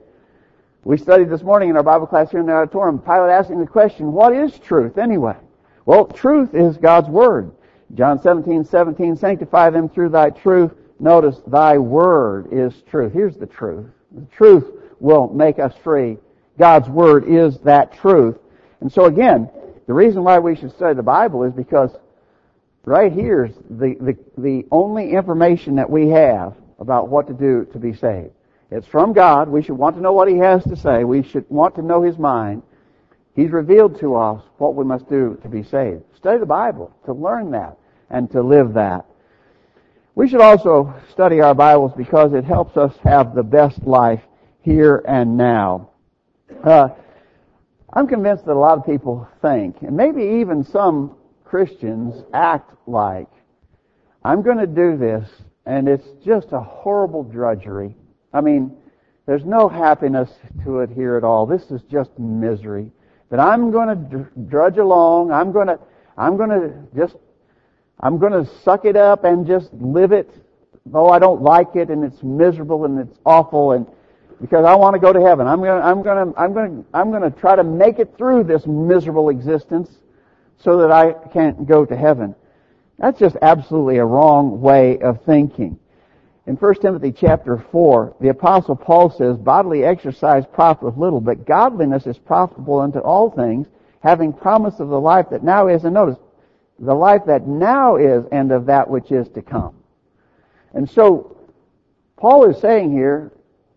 We 0.85 0.97
studied 0.97 1.29
this 1.29 1.43
morning 1.43 1.69
in 1.69 1.77
our 1.77 1.83
Bible 1.83 2.07
class 2.07 2.31
here 2.31 2.41
in 2.41 2.47
the 2.47 2.55
auditorium, 2.55 2.99
Pilate 2.99 3.31
asking 3.31 3.61
the 3.61 3.67
question, 3.67 4.11
what 4.11 4.33
is 4.33 4.59
truth 4.59 4.97
anyway? 4.97 5.37
Well, 5.85 6.07
truth 6.07 6.55
is 6.55 6.79
God's 6.79 7.11
Word. 7.11 7.53
John 7.95 8.23
17, 8.23 8.65
17, 8.65 9.17
sanctify 9.17 9.69
them 9.69 9.91
through 9.91 10.09
thy 10.09 10.31
truth. 10.31 10.73
Notice, 10.99 11.43
thy 11.47 11.77
word 11.77 12.49
is 12.51 12.73
truth. 12.91 13.13
Here's 13.13 13.37
the 13.37 13.47
truth. 13.47 13.87
The 14.13 14.25
truth 14.35 14.65
will 14.99 15.29
make 15.29 15.59
us 15.59 15.75
free. 15.85 16.17
God's 16.59 16.89
Word 16.89 17.25
is 17.29 17.59
that 17.61 17.93
truth. 17.95 18.37
And 18.81 18.93
so 18.93 19.07
again, 19.07 19.51
the 19.87 19.95
reason 19.95 20.25
why 20.25 20.39
we 20.39 20.57
should 20.57 20.75
study 20.75 20.95
the 20.95 21.03
Bible 21.03 21.45
is 21.45 21.53
because 21.53 21.91
right 22.85 23.13
here 23.13 23.47
is 23.47 23.55
the, 23.71 23.97
the, 24.01 24.17
the 24.39 24.67
only 24.71 25.11
information 25.13 25.77
that 25.77 25.89
we 25.89 26.09
have 26.09 26.55
about 26.79 27.09
what 27.09 27.27
to 27.29 27.35
do 27.35 27.67
to 27.73 27.79
be 27.79 27.93
saved. 27.93 28.31
It's 28.71 28.87
from 28.87 29.13
God. 29.13 29.49
We 29.49 29.63
should 29.63 29.77
want 29.77 29.97
to 29.97 30.03
know 30.03 30.13
what 30.13 30.29
He 30.29 30.39
has 30.39 30.65
to 30.65 30.77
say. 30.77 31.05
We 31.05 31.23
should 31.23 31.45
want 31.51 31.75
to 31.77 31.83
know 31.83 32.03
His 32.03 32.19
mind. 32.19 32.63
He's 33.35 33.51
revealed 33.51 33.99
to 34.01 34.17
us 34.17 34.43
what 34.59 34.75
we 34.75 34.85
must 34.85 35.09
do 35.09 35.39
to 35.43 35.49
be 35.49 35.63
saved. 35.63 36.03
Study 36.17 36.39
the 36.39 36.47
Bible 36.47 36.95
to 37.05 37.13
learn 37.13 37.51
that 37.53 37.79
and 38.11 38.31
to 38.31 38.43
live 38.43 38.75
that. 38.75 39.07
We 40.15 40.29
should 40.29 40.43
also 40.43 40.95
study 41.11 41.41
our 41.41 41.55
Bibles 41.55 41.93
because 41.97 42.35
it 42.35 42.45
helps 42.45 42.77
us 42.77 42.95
have 43.03 43.35
the 43.35 43.43
best 43.43 43.83
life 43.85 44.21
here 44.61 45.03
and 45.07 45.37
now. 45.37 45.89
Uh, 46.65 46.89
I'm 47.93 48.07
convinced 48.07 48.47
that 48.47 48.53
a 48.53 48.59
lot 48.59 48.79
of 48.79 48.87
people 48.87 49.29
think, 49.43 49.83
and 49.83 49.97
maybe 49.97 50.23
even 50.41 50.65
some 50.65 51.17
Christians 51.45 52.25
act 52.33 52.73
like, 52.87 53.29
I'm 54.25 54.43
going 54.43 54.59
to 54.59 54.67
do 54.67 54.97
this, 54.97 55.29
and 55.67 55.89
it's 55.89 56.07
just 56.25 56.49
a 56.53 56.61
horrible 56.61 57.23
drudgery. 57.23 57.97
I 58.33 58.41
mean, 58.41 58.77
there's 59.27 59.45
no 59.45 59.69
happiness 59.69 60.31
to 60.65 60.81
it 60.81 60.91
here 60.91 61.17
at 61.17 61.25
all. 61.25 61.47
This 61.47 61.71
is 61.71 61.83
just 61.91 62.19
misery. 62.19 62.91
That 63.31 63.41
I'm 63.41 63.71
going 63.71 63.89
to 64.11 64.29
drudge 64.49 64.79
along. 64.79 65.33
I'm 65.33 65.53
going 65.53 65.69
to, 65.69 65.79
I'm 66.17 66.37
going 66.37 66.51
to 66.51 66.73
just, 66.97 67.17
I'm 68.01 68.19
going 68.19 68.33
to 68.33 68.51
suck 68.63 68.85
it 68.85 68.97
up 68.97 69.25
and 69.25 69.47
just 69.47 69.73
live 69.73 70.13
it, 70.13 70.31
though 70.87 71.09
I 71.09 71.19
don't 71.19 71.43
like 71.43 71.77
it 71.77 71.89
and 71.89 72.05
it's 72.05 72.23
miserable 72.23 72.85
and 72.85 72.99
it's 72.99 73.19
awful 73.25 73.73
and 73.73 73.87
because 74.43 74.65
I 74.65 74.75
want 74.75 74.95
to 74.95 75.01
go 75.01 75.13
to 75.13 75.21
heaven. 75.21 75.47
I'm 75.47 75.61
going 75.61 75.81
to, 75.81 75.87
I'm 75.87 76.03
going 76.03 76.33
to, 76.33 76.39
I'm 76.39 76.53
going 76.53 76.83
to, 76.83 76.89
I'm 76.93 77.11
going 77.11 77.23
to 77.23 77.31
try 77.31 77.55
to 77.55 77.63
make 77.63 78.01
it 78.01 78.19
through 78.19 78.43
this 78.43 78.67
miserable 78.67 79.29
existence 79.29 79.89
so 80.59 80.79
that 80.79 80.91
I 80.91 81.13
can't 81.33 81.65
go 81.65 81.87
to 81.87 81.97
heaven. 81.97 82.35
That's 82.99 83.21
just 83.21 83.37
absolutely 83.41 83.99
a 83.99 84.05
wrong 84.05 84.61
way 84.61 84.99
of 84.99 85.25
thinking. 85.25 85.79
In 86.49 86.57
1 86.57 86.75
Timothy 86.81 87.13
chapter 87.13 87.65
4, 87.71 88.17
the 88.21 88.31
apostle 88.31 88.75
Paul 88.75 89.11
says, 89.11 89.37
bodily 89.37 89.85
exercise 89.85 90.45
profiteth 90.53 90.97
little, 90.97 91.21
but 91.21 91.47
godliness 91.47 92.09
is 92.09 92.19
profitable 92.19 92.81
unto 92.81 92.99
all 92.99 93.31
things, 93.31 93.69
having 94.01 94.33
promise 94.33 94.81
of 94.81 94.89
the 94.89 95.01
life 95.01 95.27
that 95.31 95.45
now 95.45 95.69
is, 95.69 95.85
and 95.85 95.95
notice, 95.95 96.19
the 96.81 96.95
life 96.95 97.23
that 97.27 97.47
now 97.47 97.95
is 97.95 98.25
and 98.33 98.51
of 98.51 98.67
that 98.67 98.91
which 98.91 99.13
is 99.13 99.29
to 99.29 99.43
come. 99.43 99.77
And 100.75 100.91
so, 100.91 101.37
Paul 102.17 102.51
is 102.51 102.61
saying 102.61 102.91
here, 102.91 103.31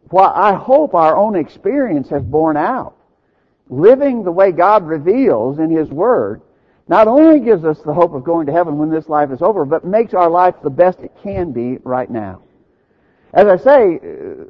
what 0.09 0.35
I 0.35 0.53
hope 0.53 0.93
our 0.93 1.15
own 1.17 1.35
experience 1.35 2.09
has 2.09 2.24
borne 2.24 2.57
out. 2.57 2.95
Living 3.69 4.24
the 4.24 4.31
way 4.31 4.51
God 4.51 4.85
reveals 4.85 5.59
in 5.59 5.69
His 5.69 5.89
Word 5.89 6.41
not 6.88 7.07
only 7.07 7.39
gives 7.39 7.65
us 7.65 7.79
the 7.81 7.93
hope 7.93 8.13
of 8.13 8.24
going 8.24 8.45
to 8.45 8.51
heaven 8.51 8.77
when 8.77 8.91
this 8.91 9.09
life 9.09 9.31
is 9.31 9.41
over, 9.41 9.65
but 9.65 9.83
makes 9.83 10.13
our 10.13 10.29
life 10.29 10.55
the 10.63 10.69
best 10.69 11.00
it 11.00 11.12
can 11.24 11.51
be 11.51 11.77
right 11.83 12.09
now. 12.09 12.43
As 13.33 13.47
I 13.47 13.57
say, 13.57 14.00
uh, 14.03 14.43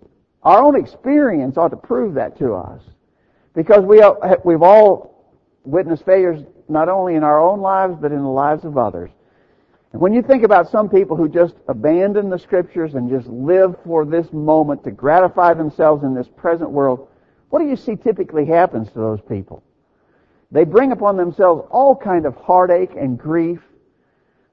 our 0.43 0.61
own 0.61 0.75
experience 0.75 1.57
ought 1.57 1.69
to 1.69 1.77
prove 1.77 2.15
that 2.15 2.37
to 2.39 2.53
us. 2.53 2.81
Because 3.55 3.83
we, 3.83 4.03
we've 4.43 4.61
all 4.61 5.33
witnessed 5.63 6.05
failures 6.05 6.43
not 6.67 6.89
only 6.89 7.15
in 7.15 7.23
our 7.23 7.41
own 7.41 7.61
lives, 7.61 7.95
but 7.99 8.11
in 8.11 8.21
the 8.21 8.29
lives 8.29 8.65
of 8.65 8.77
others. 8.77 9.09
And 9.91 10.01
when 10.01 10.13
you 10.13 10.21
think 10.21 10.43
about 10.43 10.69
some 10.69 10.89
people 10.89 11.15
who 11.15 11.29
just 11.29 11.55
abandon 11.67 12.29
the 12.29 12.39
scriptures 12.39 12.95
and 12.95 13.09
just 13.09 13.27
live 13.27 13.75
for 13.85 14.05
this 14.05 14.31
moment 14.33 14.83
to 14.83 14.91
gratify 14.91 15.53
themselves 15.53 16.03
in 16.03 16.13
this 16.13 16.27
present 16.27 16.69
world, 16.69 17.07
what 17.49 17.59
do 17.59 17.65
you 17.65 17.75
see 17.75 17.95
typically 17.95 18.45
happens 18.45 18.89
to 18.89 18.99
those 18.99 19.21
people? 19.21 19.63
They 20.51 20.63
bring 20.63 20.91
upon 20.91 21.17
themselves 21.17 21.67
all 21.71 21.95
kind 21.95 22.25
of 22.25 22.35
heartache 22.35 22.95
and 22.95 23.17
grief. 23.17 23.61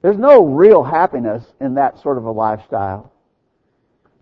There's 0.01 0.19
no 0.19 0.45
real 0.45 0.83
happiness 0.83 1.45
in 1.61 1.75
that 1.75 2.01
sort 2.01 2.19
of 2.19 2.25
a 2.25 2.31
lifestyle. 2.31 3.13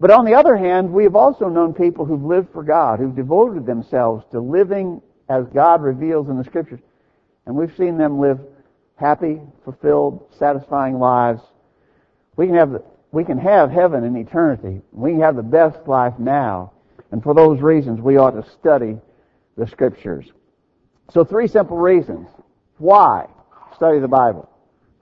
But 0.00 0.10
on 0.10 0.24
the 0.24 0.34
other 0.34 0.56
hand, 0.56 0.90
we 0.90 1.04
have 1.04 1.14
also 1.14 1.48
known 1.48 1.74
people 1.74 2.06
who've 2.06 2.24
lived 2.24 2.50
for 2.52 2.62
God, 2.62 2.98
who've 2.98 3.14
devoted 3.14 3.66
themselves 3.66 4.24
to 4.32 4.40
living 4.40 5.02
as 5.28 5.46
God 5.48 5.82
reveals 5.82 6.28
in 6.28 6.38
the 6.38 6.44
scriptures. 6.44 6.80
And 7.44 7.54
we've 7.54 7.76
seen 7.76 7.98
them 7.98 8.18
live 8.18 8.40
happy, 9.00 9.40
fulfilled, 9.64 10.28
satisfying 10.38 10.98
lives. 10.98 11.40
We 12.36 12.46
can 12.46 12.54
have, 12.54 12.82
we 13.10 13.24
can 13.24 13.38
have 13.38 13.70
heaven 13.70 14.04
in 14.04 14.14
eternity. 14.16 14.82
We 14.92 15.12
can 15.12 15.20
have 15.20 15.36
the 15.36 15.42
best 15.42 15.88
life 15.88 16.14
now. 16.18 16.72
And 17.10 17.22
for 17.22 17.34
those 17.34 17.60
reasons, 17.60 18.00
we 18.00 18.18
ought 18.18 18.32
to 18.32 18.48
study 18.50 18.98
the 19.56 19.66
scriptures. 19.66 20.26
So 21.12 21.24
three 21.24 21.48
simple 21.48 21.78
reasons. 21.78 22.28
Why 22.78 23.26
study 23.74 23.98
the 23.98 24.08
Bible? 24.08 24.48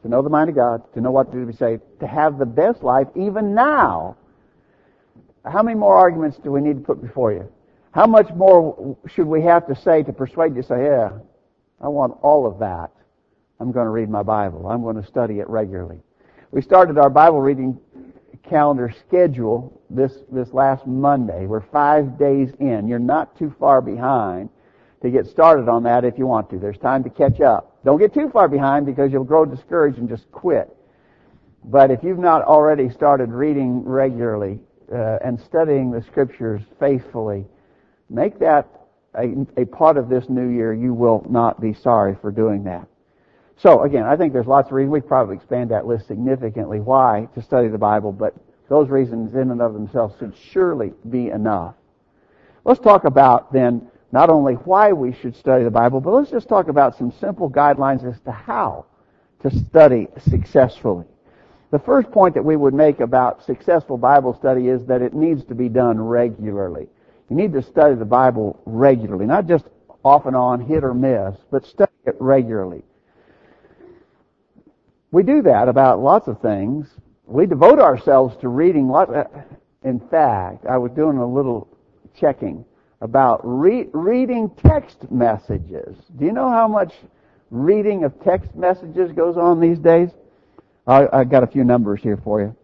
To 0.02 0.08
know 0.08 0.22
the 0.22 0.30
mind 0.30 0.48
of 0.48 0.54
God, 0.54 0.94
to 0.94 1.00
know 1.00 1.10
what 1.10 1.32
to 1.32 1.32
do 1.32 1.40
to 1.44 1.52
be 1.52 1.56
saved, 1.56 1.82
to 2.00 2.06
have 2.06 2.38
the 2.38 2.46
best 2.46 2.82
life 2.82 3.08
even 3.16 3.54
now. 3.54 4.16
How 5.44 5.62
many 5.62 5.76
more 5.76 5.98
arguments 5.98 6.38
do 6.42 6.52
we 6.52 6.60
need 6.60 6.74
to 6.74 6.80
put 6.80 7.02
before 7.02 7.32
you? 7.32 7.50
How 7.90 8.06
much 8.06 8.32
more 8.34 8.96
should 9.08 9.26
we 9.26 9.42
have 9.42 9.66
to 9.66 9.74
say 9.74 10.04
to 10.04 10.12
persuade 10.12 10.54
you 10.54 10.62
to 10.62 10.68
say, 10.68 10.84
yeah, 10.84 11.10
I 11.80 11.88
want 11.88 12.16
all 12.22 12.46
of 12.46 12.60
that. 12.60 12.92
I'm 13.60 13.72
going 13.72 13.86
to 13.86 13.90
read 13.90 14.08
my 14.08 14.22
Bible. 14.22 14.68
I'm 14.68 14.82
going 14.82 15.00
to 15.00 15.06
study 15.06 15.40
it 15.40 15.48
regularly. 15.48 16.00
We 16.50 16.62
started 16.62 16.98
our 16.98 17.10
Bible 17.10 17.40
reading 17.40 17.78
calendar 18.48 18.94
schedule 19.06 19.82
this, 19.90 20.12
this 20.32 20.52
last 20.52 20.86
Monday. 20.86 21.46
We're 21.46 21.66
five 21.72 22.18
days 22.18 22.50
in. 22.60 22.88
You're 22.88 22.98
not 22.98 23.36
too 23.36 23.54
far 23.58 23.80
behind 23.82 24.48
to 25.02 25.10
get 25.10 25.26
started 25.26 25.68
on 25.68 25.82
that 25.84 26.04
if 26.04 26.18
you 26.18 26.26
want 26.26 26.50
to. 26.50 26.58
There's 26.58 26.78
time 26.78 27.04
to 27.04 27.10
catch 27.10 27.40
up. 27.40 27.78
Don't 27.84 27.98
get 27.98 28.14
too 28.14 28.30
far 28.30 28.48
behind 28.48 28.86
because 28.86 29.12
you'll 29.12 29.24
grow 29.24 29.44
discouraged 29.44 29.98
and 29.98 30.08
just 30.08 30.30
quit. 30.32 30.74
But 31.64 31.90
if 31.90 32.02
you've 32.02 32.18
not 32.18 32.42
already 32.42 32.88
started 32.88 33.30
reading 33.30 33.84
regularly 33.84 34.60
uh, 34.92 35.18
and 35.24 35.38
studying 35.40 35.90
the 35.90 36.02
scriptures 36.02 36.62
faithfully, 36.80 37.44
make 38.08 38.38
that 38.38 38.66
a, 39.14 39.46
a 39.56 39.64
part 39.66 39.96
of 39.96 40.08
this 40.08 40.28
new 40.28 40.48
year. 40.48 40.72
You 40.72 40.94
will 40.94 41.26
not 41.28 41.60
be 41.60 41.74
sorry 41.74 42.16
for 42.20 42.30
doing 42.30 42.64
that. 42.64 42.86
So 43.58 43.82
again, 43.82 44.04
I 44.04 44.16
think 44.16 44.32
there's 44.32 44.46
lots 44.46 44.68
of 44.68 44.72
reasons. 44.72 44.92
We 44.92 45.00
probably 45.00 45.36
expand 45.36 45.70
that 45.70 45.86
list 45.86 46.06
significantly 46.06 46.80
why 46.80 47.28
to 47.34 47.42
study 47.42 47.68
the 47.68 47.78
Bible, 47.78 48.12
but 48.12 48.34
those 48.68 48.88
reasons 48.88 49.34
in 49.34 49.50
and 49.50 49.60
of 49.60 49.72
themselves 49.72 50.14
should 50.18 50.34
surely 50.36 50.92
be 51.10 51.30
enough. 51.30 51.74
Let's 52.64 52.80
talk 52.80 53.04
about 53.04 53.52
then 53.52 53.90
not 54.12 54.30
only 54.30 54.54
why 54.54 54.92
we 54.92 55.12
should 55.12 55.34
study 55.34 55.64
the 55.64 55.70
Bible, 55.70 56.00
but 56.00 56.12
let's 56.12 56.30
just 56.30 56.48
talk 56.48 56.68
about 56.68 56.96
some 56.96 57.12
simple 57.20 57.50
guidelines 57.50 58.08
as 58.08 58.20
to 58.20 58.30
how 58.30 58.86
to 59.42 59.50
study 59.50 60.06
successfully. 60.28 61.06
The 61.70 61.78
first 61.80 62.10
point 62.10 62.34
that 62.34 62.44
we 62.44 62.56
would 62.56 62.74
make 62.74 63.00
about 63.00 63.44
successful 63.44 63.98
Bible 63.98 64.34
study 64.34 64.68
is 64.68 64.86
that 64.86 65.02
it 65.02 65.14
needs 65.14 65.44
to 65.46 65.54
be 65.54 65.68
done 65.68 66.00
regularly. 66.00 66.88
You 67.28 67.36
need 67.36 67.52
to 67.52 67.62
study 67.62 67.94
the 67.94 68.04
Bible 68.04 68.60
regularly, 68.64 69.26
not 69.26 69.46
just 69.46 69.66
off 70.04 70.26
and 70.26 70.36
on, 70.36 70.60
hit 70.60 70.84
or 70.84 70.94
miss, 70.94 71.36
but 71.50 71.66
study 71.66 71.92
it 72.06 72.16
regularly. 72.20 72.84
We 75.10 75.22
do 75.22 75.42
that 75.42 75.68
about 75.68 76.00
lots 76.00 76.28
of 76.28 76.40
things. 76.40 76.88
We 77.26 77.46
devote 77.46 77.78
ourselves 77.78 78.36
to 78.40 78.48
reading 78.48 78.88
lots. 78.88 79.10
Uh, 79.10 79.24
in 79.84 80.00
fact, 80.08 80.66
I 80.66 80.76
was 80.76 80.92
doing 80.92 81.18
a 81.18 81.26
little 81.26 81.68
checking 82.18 82.64
about 83.00 83.40
re- 83.44 83.88
reading 83.92 84.50
text 84.66 85.10
messages. 85.10 85.96
Do 86.18 86.24
you 86.24 86.32
know 86.32 86.50
how 86.50 86.66
much 86.68 86.92
reading 87.50 88.04
of 88.04 88.12
text 88.22 88.54
messages 88.54 89.12
goes 89.12 89.36
on 89.36 89.60
these 89.60 89.78
days? 89.78 90.10
I, 90.86 91.06
I 91.12 91.24
got 91.24 91.42
a 91.42 91.46
few 91.46 91.64
numbers 91.64 92.00
here 92.02 92.18
for 92.22 92.40
you. 92.40 92.54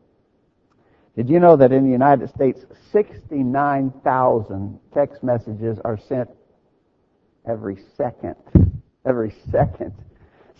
Did 1.17 1.31
you 1.31 1.39
know 1.39 1.57
that 1.57 1.73
in 1.73 1.85
the 1.85 1.91
United 1.91 2.29
States, 2.31 2.61
69,000 2.91 4.81
text 4.93 5.23
messages 5.23 5.79
are 5.85 5.97
sent 6.09 6.29
every 7.47 7.79
second? 7.97 8.35
Every 9.07 9.35
second. 9.51 9.93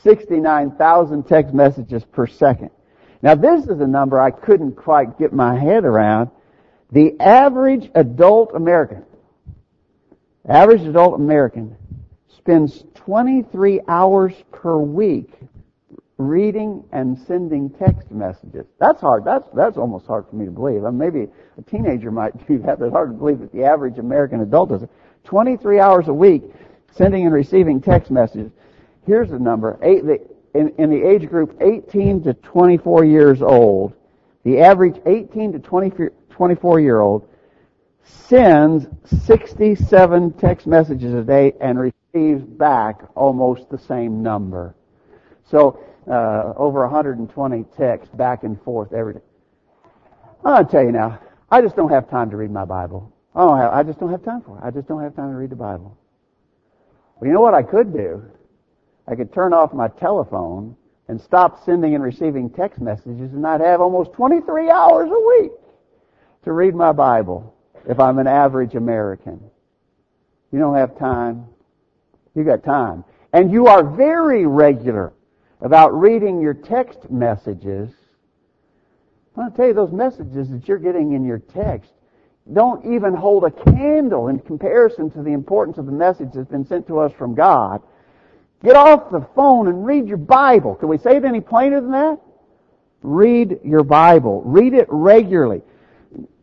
69,000 0.02 1.22
text 1.24 1.54
messages 1.54 2.04
per 2.04 2.26
second. 2.26 2.70
Now 3.22 3.34
this 3.34 3.64
is 3.64 3.80
a 3.80 3.86
number 3.86 4.20
I 4.20 4.30
couldn't 4.30 4.72
quite 4.72 5.18
get 5.18 5.32
my 5.32 5.58
head 5.58 5.84
around. 5.84 6.30
The 6.92 7.18
average 7.20 7.90
adult 7.94 8.52
American, 8.54 9.04
average 10.48 10.82
adult 10.82 11.14
American 11.14 11.76
spends 12.36 12.84
23 12.94 13.80
hours 13.88 14.34
per 14.52 14.76
week 14.76 15.30
reading 16.18 16.84
and 16.92 17.18
sending 17.26 17.70
text 17.70 18.10
messages. 18.10 18.66
That's 18.78 19.00
hard. 19.00 19.24
That's, 19.24 19.48
that's 19.54 19.76
almost 19.76 20.06
hard 20.06 20.26
for 20.28 20.36
me 20.36 20.44
to 20.44 20.50
believe. 20.50 20.84
I 20.84 20.90
mean, 20.90 20.98
maybe 20.98 21.28
a 21.58 21.62
teenager 21.62 22.10
might 22.10 22.46
do 22.46 22.58
that, 22.58 22.78
but 22.78 22.86
it's 22.86 22.92
hard 22.92 23.10
to 23.10 23.14
believe 23.14 23.40
that 23.40 23.52
the 23.52 23.64
average 23.64 23.98
American 23.98 24.40
adult 24.40 24.68
does 24.68 24.82
it. 24.82 24.90
23 25.24 25.80
hours 25.80 26.08
a 26.08 26.14
week 26.14 26.42
sending 26.92 27.24
and 27.24 27.34
receiving 27.34 27.80
text 27.80 28.10
messages. 28.10 28.52
Here's 29.06 29.30
the 29.30 29.38
number. 29.38 29.78
Eight, 29.82 30.04
the, 30.04 30.20
in, 30.54 30.75
in 30.78 30.90
the 30.90 31.02
age 31.02 31.28
group 31.28 31.56
18 31.61 32.23
to 32.25 32.34
24 32.34 33.04
years 33.04 33.42
old, 33.42 33.94
the 34.44 34.61
average 34.61 35.00
18 35.06 35.52
to 35.52 35.58
20, 35.58 36.08
24 36.30 36.80
year 36.80 37.00
old 37.00 37.28
sends 38.04 38.87
67 39.25 40.32
text 40.32 40.66
messages 40.66 41.14
a 41.14 41.23
day 41.23 41.52
and 41.61 41.78
receives 41.78 42.42
back 42.42 43.02
almost 43.14 43.68
the 43.70 43.78
same 43.78 44.23
number. 44.23 44.75
So, 45.44 45.80
uh, 46.11 46.52
over 46.56 46.82
120 46.82 47.64
texts 47.76 48.14
back 48.14 48.44
and 48.44 48.61
forth 48.62 48.92
every 48.92 49.14
day. 49.14 49.20
I'll 50.44 50.64
tell 50.64 50.84
you 50.84 50.92
now, 50.92 51.18
I 51.50 51.62
just 51.62 51.76
don't 51.76 51.90
have 51.90 52.11
time 52.11 52.30
to 52.30 52.37
read 52.37 52.50
my 52.50 52.64
Bible. 52.64 53.11
I 53.34 53.40
don't 53.40 53.58
have, 53.58 53.73
I 53.73 53.82
just 53.82 53.99
don't 53.99 54.11
have 54.11 54.23
time 54.23 54.42
for 54.42 54.58
it. 54.58 54.64
I 54.64 54.70
just 54.70 54.87
don't 54.87 55.02
have 55.02 55.16
time 55.16 55.30
to 55.30 55.37
read 55.37 55.50
the 55.50 55.56
Bible. 55.56 55.96
Well, 57.16 57.28
you 57.28 57.32
know 57.32 57.40
what 57.40 57.54
I 57.54 57.62
could 57.62 57.92
do? 57.92 58.23
I 59.06 59.14
could 59.14 59.32
turn 59.32 59.52
off 59.52 59.73
my 59.73 59.88
telephone 59.88 60.76
and 61.08 61.20
stop 61.20 61.64
sending 61.64 61.94
and 61.94 62.02
receiving 62.02 62.49
text 62.49 62.80
messages 62.80 63.32
and 63.32 63.46
I'd 63.46 63.61
have 63.61 63.80
almost 63.80 64.12
23 64.12 64.70
hours 64.70 65.11
a 65.11 65.40
week 65.40 65.52
to 66.44 66.52
read 66.52 66.75
my 66.75 66.92
Bible 66.92 67.54
if 67.88 68.00
I'm 68.00 68.18
an 68.18 68.26
average 68.26 68.75
American. 68.75 69.40
You 70.52 70.58
don't 70.58 70.76
have 70.76 70.99
time. 70.99 71.46
You 72.34 72.44
got 72.44 72.64
time. 72.64 73.04
And 73.32 73.50
you 73.50 73.66
are 73.66 73.82
very 73.82 74.46
regular 74.46 75.12
about 75.61 75.99
reading 75.99 76.40
your 76.40 76.54
text 76.54 77.11
messages. 77.11 77.90
I 79.37 79.40
want 79.40 79.54
to 79.54 79.56
tell 79.56 79.66
you 79.66 79.75
those 79.75 79.92
messages 79.92 80.49
that 80.50 80.68
you're 80.68 80.78
getting 80.78 81.12
in 81.12 81.25
your 81.25 81.38
text 81.38 81.90
don't 82.52 82.84
even 82.84 83.14
hold 83.14 83.44
a 83.44 83.50
candle 83.50 84.28
in 84.28 84.38
comparison 84.38 85.11
to 85.11 85.23
the 85.23 85.32
importance 85.32 85.78
of 85.78 85.87
the 85.87 85.92
message 85.92 86.28
that's 86.34 86.50
been 86.50 86.66
sent 86.66 86.87
to 86.87 86.99
us 86.99 87.12
from 87.12 87.34
God. 87.34 87.82
Get 88.64 88.76
off 88.76 89.11
the 89.11 89.26
phone 89.35 89.68
and 89.68 89.85
read 89.85 90.09
your 90.09 90.16
Bible. 90.16 90.75
Can 90.75 90.88
we 90.88 90.97
say 90.97 91.16
it 91.16 91.25
any 91.25 91.42
plainer 91.42 91.83
than 91.83 91.90
that? 91.90 92.18
Read 93.02 93.61
your 93.62 93.83
Bible. 93.83 94.42
Read 94.42 94.73
it 94.73 94.87
regularly. 94.88 95.61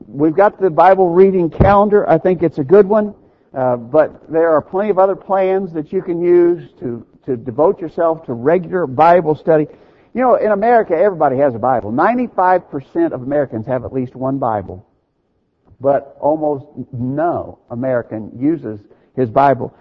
We've 0.08 0.36
got 0.36 0.62
the 0.62 0.70
Bible 0.70 1.10
reading 1.10 1.50
calendar. 1.50 2.08
I 2.08 2.20
think 2.20 2.44
it's 2.44 2.60
a 2.60 2.63
good 2.63 2.86
one. 2.86 3.16
Uh, 3.56 3.75
but 3.75 4.32
there 4.32 4.51
are 4.51 4.62
plenty 4.62 4.92
of 4.92 5.00
other 5.00 5.16
plans 5.16 5.74
that 5.74 5.92
you 5.92 6.04
can 6.04 6.22
use 6.22 6.72
to, 6.80 7.06
to 7.25 7.36
devote 7.36 7.82
yourself 7.82 8.24
to 8.28 8.34
regular 8.34 8.86
Bible 8.86 9.34
study. 9.34 9.66
You 10.13 10.22
know, 10.22 10.36
in 10.36 10.51
America, 10.51 10.96
everybody 10.96 11.38
has 11.38 11.56
a 11.56 11.60
Bible. 11.60 11.92
95% 11.92 13.13
of 13.13 13.24
Americans 13.24 13.66
have 13.66 13.84
at 13.84 13.92
least 13.92 14.16
one 14.16 14.38
Bible. 14.38 14.86
But 15.80 16.16
almost 16.20 16.68
no 16.94 17.58
American 17.72 18.32
uses 18.40 18.80
his 19.16 19.30
Bible 19.30 19.75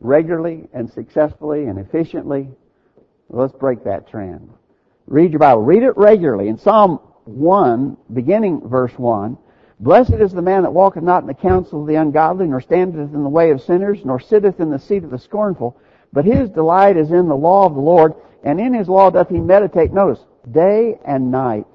regularly 0.00 0.68
and 0.72 0.90
successfully 0.90 1.66
and 1.66 1.78
efficiently. 1.78 2.48
Let's 3.28 3.54
break 3.54 3.84
that 3.84 4.08
trend. 4.08 4.50
Read 5.06 5.32
your 5.32 5.40
Bible. 5.40 5.62
Read 5.62 5.82
it 5.82 5.96
regularly. 5.96 6.48
In 6.48 6.58
Psalm 6.58 7.00
1, 7.24 7.96
beginning 8.12 8.68
verse 8.68 8.92
1, 8.96 9.36
Blessed 9.80 10.14
is 10.14 10.32
the 10.32 10.42
man 10.42 10.62
that 10.62 10.72
walketh 10.72 11.02
not 11.02 11.22
in 11.22 11.26
the 11.26 11.34
counsel 11.34 11.82
of 11.82 11.88
the 11.88 11.96
ungodly, 11.96 12.46
nor 12.46 12.60
standeth 12.60 13.12
in 13.12 13.22
the 13.22 13.28
way 13.28 13.50
of 13.50 13.60
sinners, 13.60 14.04
nor 14.04 14.20
sitteth 14.20 14.60
in 14.60 14.70
the 14.70 14.78
seat 14.78 15.04
of 15.04 15.10
the 15.10 15.18
scornful, 15.18 15.76
but 16.12 16.24
his 16.24 16.48
delight 16.48 16.96
is 16.96 17.10
in 17.10 17.28
the 17.28 17.36
law 17.36 17.66
of 17.66 17.74
the 17.74 17.80
Lord, 17.80 18.14
and 18.44 18.60
in 18.60 18.72
his 18.72 18.88
law 18.88 19.10
doth 19.10 19.28
he 19.28 19.40
meditate, 19.40 19.92
notice, 19.92 20.20
day 20.50 20.98
and 21.04 21.30
night. 21.30 21.66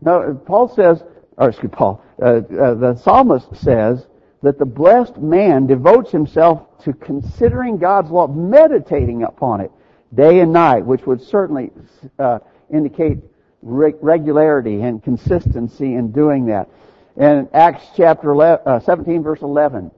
Now, 0.00 0.32
Paul 0.32 0.68
says, 0.74 1.02
or 1.36 1.50
excuse 1.50 1.72
Paul, 1.72 2.02
uh, 2.20 2.24
uh, 2.24 2.74
the 2.74 2.96
psalmist 2.96 3.54
says 3.56 4.06
that 4.42 4.58
the 4.58 4.64
blessed 4.64 5.16
man 5.16 5.66
devotes 5.66 6.10
himself 6.12 6.62
to 6.84 6.92
considering 6.92 7.78
God's 7.78 8.10
law, 8.10 8.28
meditating 8.28 9.22
upon 9.24 9.60
it 9.60 9.72
day 10.14 10.40
and 10.40 10.52
night, 10.52 10.84
which 10.86 11.06
would 11.06 11.20
certainly 11.20 11.70
uh, 12.18 12.38
indicate 12.72 13.18
re- 13.62 13.94
regularity 14.00 14.82
and 14.82 15.02
consistency 15.02 15.94
in 15.94 16.12
doing 16.12 16.46
that. 16.46 16.68
In 17.16 17.48
Acts 17.52 17.84
chapter 17.96 18.30
11, 18.30 18.62
uh, 18.66 18.80
17 18.80 19.22
verse 19.22 19.42
11, 19.42 19.90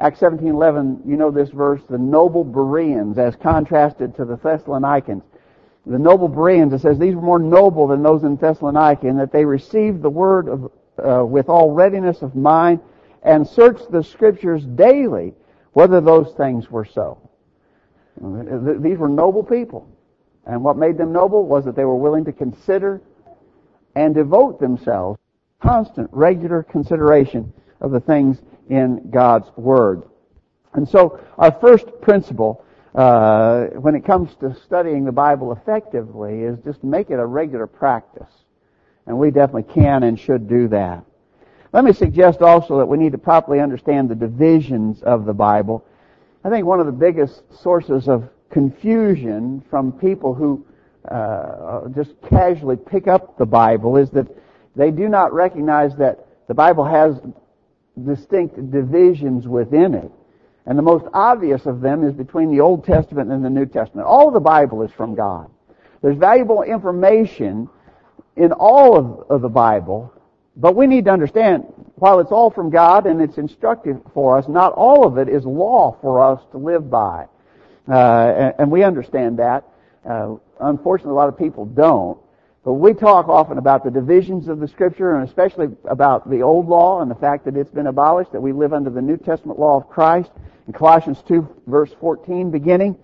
Acts 0.00 0.20
17:11, 0.20 1.00
you 1.04 1.16
know 1.16 1.30
this 1.30 1.50
verse, 1.50 1.80
the 1.88 1.98
noble 1.98 2.44
Bereans 2.44 3.18
as 3.18 3.34
contrasted 3.34 4.14
to 4.16 4.24
the 4.24 4.36
Thessalonians. 4.36 5.22
The 5.86 5.98
noble 5.98 6.28
Bereans, 6.28 6.72
it 6.72 6.80
says 6.80 6.98
these 6.98 7.16
were 7.16 7.22
more 7.22 7.38
noble 7.40 7.88
than 7.88 8.02
those 8.02 8.22
in 8.22 8.36
Thessalonica 8.36 9.08
in 9.08 9.16
that 9.16 9.32
they 9.32 9.44
received 9.44 10.02
the 10.02 10.10
word 10.10 10.48
of, 10.48 10.70
uh, 11.02 11.24
with 11.24 11.48
all 11.48 11.72
readiness 11.72 12.22
of 12.22 12.36
mind 12.36 12.78
and 13.22 13.46
searched 13.46 13.90
the 13.90 14.02
scriptures 14.02 14.64
daily 14.64 15.34
whether 15.72 16.00
those 16.00 16.32
things 16.34 16.70
were 16.70 16.84
so. 16.84 17.18
These 18.20 18.98
were 18.98 19.08
noble 19.08 19.42
people. 19.42 19.88
And 20.46 20.64
what 20.64 20.76
made 20.76 20.96
them 20.96 21.12
noble 21.12 21.46
was 21.46 21.64
that 21.66 21.76
they 21.76 21.84
were 21.84 21.96
willing 21.96 22.24
to 22.24 22.32
consider 22.32 23.00
and 23.94 24.14
devote 24.14 24.60
themselves 24.60 25.18
constant, 25.60 26.08
regular 26.12 26.62
consideration 26.62 27.52
of 27.80 27.90
the 27.90 28.00
things 28.00 28.40
in 28.68 29.10
God's 29.10 29.48
Word. 29.56 30.02
And 30.74 30.88
so 30.88 31.20
our 31.36 31.52
first 31.52 31.86
principle 32.00 32.64
uh, 32.94 33.66
when 33.66 33.94
it 33.94 34.04
comes 34.04 34.34
to 34.36 34.54
studying 34.64 35.04
the 35.04 35.12
Bible 35.12 35.52
effectively 35.52 36.42
is 36.42 36.58
just 36.64 36.82
make 36.82 37.10
it 37.10 37.18
a 37.18 37.26
regular 37.26 37.66
practice. 37.66 38.32
And 39.06 39.18
we 39.18 39.30
definitely 39.30 39.72
can 39.74 40.02
and 40.02 40.18
should 40.18 40.48
do 40.48 40.68
that. 40.68 41.04
Let 41.72 41.84
me 41.84 41.92
suggest 41.92 42.40
also 42.40 42.78
that 42.78 42.86
we 42.86 42.96
need 42.96 43.12
to 43.12 43.18
properly 43.18 43.60
understand 43.60 44.08
the 44.08 44.14
divisions 44.14 45.02
of 45.02 45.26
the 45.26 45.34
Bible. 45.34 45.84
I 46.44 46.50
think 46.50 46.66
one 46.66 46.80
of 46.80 46.86
the 46.86 46.92
biggest 46.92 47.42
sources 47.62 48.08
of 48.08 48.28
confusion 48.50 49.62
from 49.68 49.92
people 49.92 50.34
who 50.34 50.64
uh, 51.10 51.88
just 51.88 52.12
casually 52.28 52.76
pick 52.76 53.06
up 53.06 53.36
the 53.38 53.46
Bible 53.46 53.96
is 53.96 54.10
that 54.10 54.26
they 54.76 54.90
do 54.90 55.08
not 55.08 55.32
recognize 55.32 55.94
that 55.96 56.26
the 56.48 56.54
Bible 56.54 56.84
has 56.84 57.20
distinct 58.06 58.70
divisions 58.70 59.46
within 59.46 59.94
it. 59.94 60.10
And 60.66 60.78
the 60.78 60.82
most 60.82 61.06
obvious 61.12 61.66
of 61.66 61.80
them 61.80 62.04
is 62.04 62.14
between 62.14 62.50
the 62.50 62.60
Old 62.60 62.84
Testament 62.84 63.30
and 63.30 63.44
the 63.44 63.50
New 63.50 63.66
Testament. 63.66 64.06
All 64.06 64.30
the 64.30 64.40
Bible 64.40 64.82
is 64.82 64.90
from 64.92 65.14
God. 65.14 65.50
There's 66.02 66.16
valuable 66.16 66.62
information 66.62 67.68
in 68.36 68.52
all 68.52 68.96
of, 68.96 69.30
of 69.30 69.42
the 69.42 69.48
Bible, 69.48 70.12
but 70.58 70.74
we 70.74 70.88
need 70.88 71.04
to 71.04 71.12
understand, 71.12 71.64
while 71.94 72.18
it's 72.18 72.32
all 72.32 72.50
from 72.50 72.68
God 72.68 73.06
and 73.06 73.22
it's 73.22 73.38
instructive 73.38 74.00
for 74.12 74.36
us, 74.36 74.48
not 74.48 74.72
all 74.72 75.06
of 75.06 75.16
it 75.16 75.28
is 75.28 75.44
law 75.44 75.96
for 76.02 76.20
us 76.20 76.42
to 76.50 76.58
live 76.58 76.90
by. 76.90 77.26
Uh, 77.88 77.94
and, 77.94 78.54
and, 78.58 78.70
we 78.70 78.82
understand 78.82 79.38
that. 79.38 79.64
Uh, 80.04 80.34
unfortunately, 80.60 81.12
a 81.12 81.14
lot 81.14 81.28
of 81.28 81.38
people 81.38 81.64
don't. 81.64 82.18
But 82.64 82.74
we 82.74 82.92
talk 82.92 83.28
often 83.28 83.56
about 83.56 83.84
the 83.84 83.90
divisions 83.90 84.48
of 84.48 84.58
the 84.58 84.68
Scripture, 84.68 85.14
and 85.14 85.26
especially 85.26 85.68
about 85.84 86.28
the 86.28 86.42
Old 86.42 86.68
Law 86.68 87.00
and 87.00 87.10
the 87.10 87.14
fact 87.14 87.44
that 87.46 87.56
it's 87.56 87.70
been 87.70 87.86
abolished, 87.86 88.32
that 88.32 88.40
we 88.42 88.52
live 88.52 88.74
under 88.74 88.90
the 88.90 89.00
New 89.00 89.16
Testament 89.16 89.58
law 89.58 89.76
of 89.76 89.88
Christ. 89.88 90.30
In 90.66 90.74
Colossians 90.74 91.22
2, 91.28 91.48
verse 91.66 91.94
14, 91.98 92.50
beginning, 92.50 92.98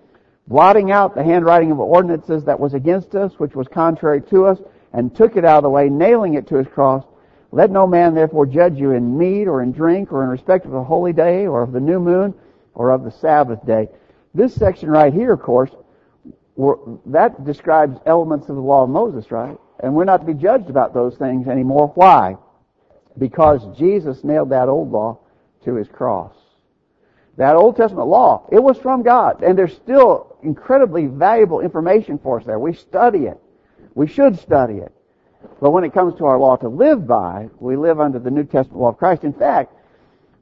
blotting 0.48 0.90
out 0.90 1.14
the 1.14 1.24
handwriting 1.24 1.70
of 1.70 1.78
ordinances 1.78 2.44
that 2.44 2.60
was 2.60 2.74
against 2.74 3.14
us, 3.14 3.32
which 3.38 3.54
was 3.54 3.68
contrary 3.68 4.20
to 4.22 4.44
us, 4.44 4.58
and 4.92 5.14
took 5.14 5.36
it 5.36 5.44
out 5.44 5.58
of 5.58 5.62
the 5.62 5.70
way, 5.70 5.88
nailing 5.88 6.34
it 6.34 6.48
to 6.48 6.56
his 6.56 6.66
cross. 6.66 7.04
Let 7.54 7.70
no 7.70 7.86
man 7.86 8.16
therefore 8.16 8.46
judge 8.46 8.76
you 8.78 8.90
in 8.90 9.16
meat 9.16 9.46
or 9.46 9.62
in 9.62 9.70
drink 9.70 10.10
or 10.10 10.24
in 10.24 10.28
respect 10.28 10.66
of 10.66 10.72
the 10.72 10.82
holy 10.82 11.12
day 11.12 11.46
or 11.46 11.62
of 11.62 11.70
the 11.70 11.78
new 11.78 12.00
moon 12.00 12.34
or 12.74 12.90
of 12.90 13.04
the 13.04 13.12
Sabbath 13.12 13.64
day. 13.64 13.88
This 14.34 14.52
section 14.52 14.90
right 14.90 15.14
here, 15.14 15.32
of 15.32 15.40
course, 15.40 15.70
that 17.06 17.44
describes 17.44 17.96
elements 18.06 18.48
of 18.48 18.56
the 18.56 18.60
law 18.60 18.82
of 18.82 18.90
Moses, 18.90 19.30
right? 19.30 19.56
And 19.78 19.94
we're 19.94 20.04
not 20.04 20.16
to 20.16 20.26
be 20.26 20.34
judged 20.34 20.68
about 20.68 20.94
those 20.94 21.14
things 21.14 21.46
anymore. 21.46 21.92
Why? 21.94 22.38
Because 23.16 23.64
Jesus 23.78 24.24
nailed 24.24 24.50
that 24.50 24.68
old 24.68 24.90
law 24.90 25.20
to 25.64 25.76
his 25.76 25.86
cross. 25.86 26.34
That 27.36 27.54
Old 27.54 27.76
Testament 27.76 28.08
law, 28.08 28.48
it 28.50 28.58
was 28.60 28.78
from 28.78 29.04
God. 29.04 29.44
And 29.44 29.56
there's 29.56 29.76
still 29.76 30.38
incredibly 30.42 31.06
valuable 31.06 31.60
information 31.60 32.18
for 32.18 32.40
us 32.40 32.46
there. 32.46 32.58
We 32.58 32.74
study 32.74 33.26
it. 33.26 33.40
We 33.94 34.08
should 34.08 34.40
study 34.40 34.78
it. 34.78 34.92
But 35.60 35.70
when 35.70 35.84
it 35.84 35.92
comes 35.92 36.16
to 36.18 36.26
our 36.26 36.38
law 36.38 36.56
to 36.56 36.68
live 36.68 37.06
by, 37.06 37.48
we 37.58 37.76
live 37.76 38.00
under 38.00 38.18
the 38.18 38.30
New 38.30 38.44
Testament 38.44 38.80
law 38.80 38.88
of 38.88 38.98
Christ. 38.98 39.24
In 39.24 39.32
fact, 39.32 39.72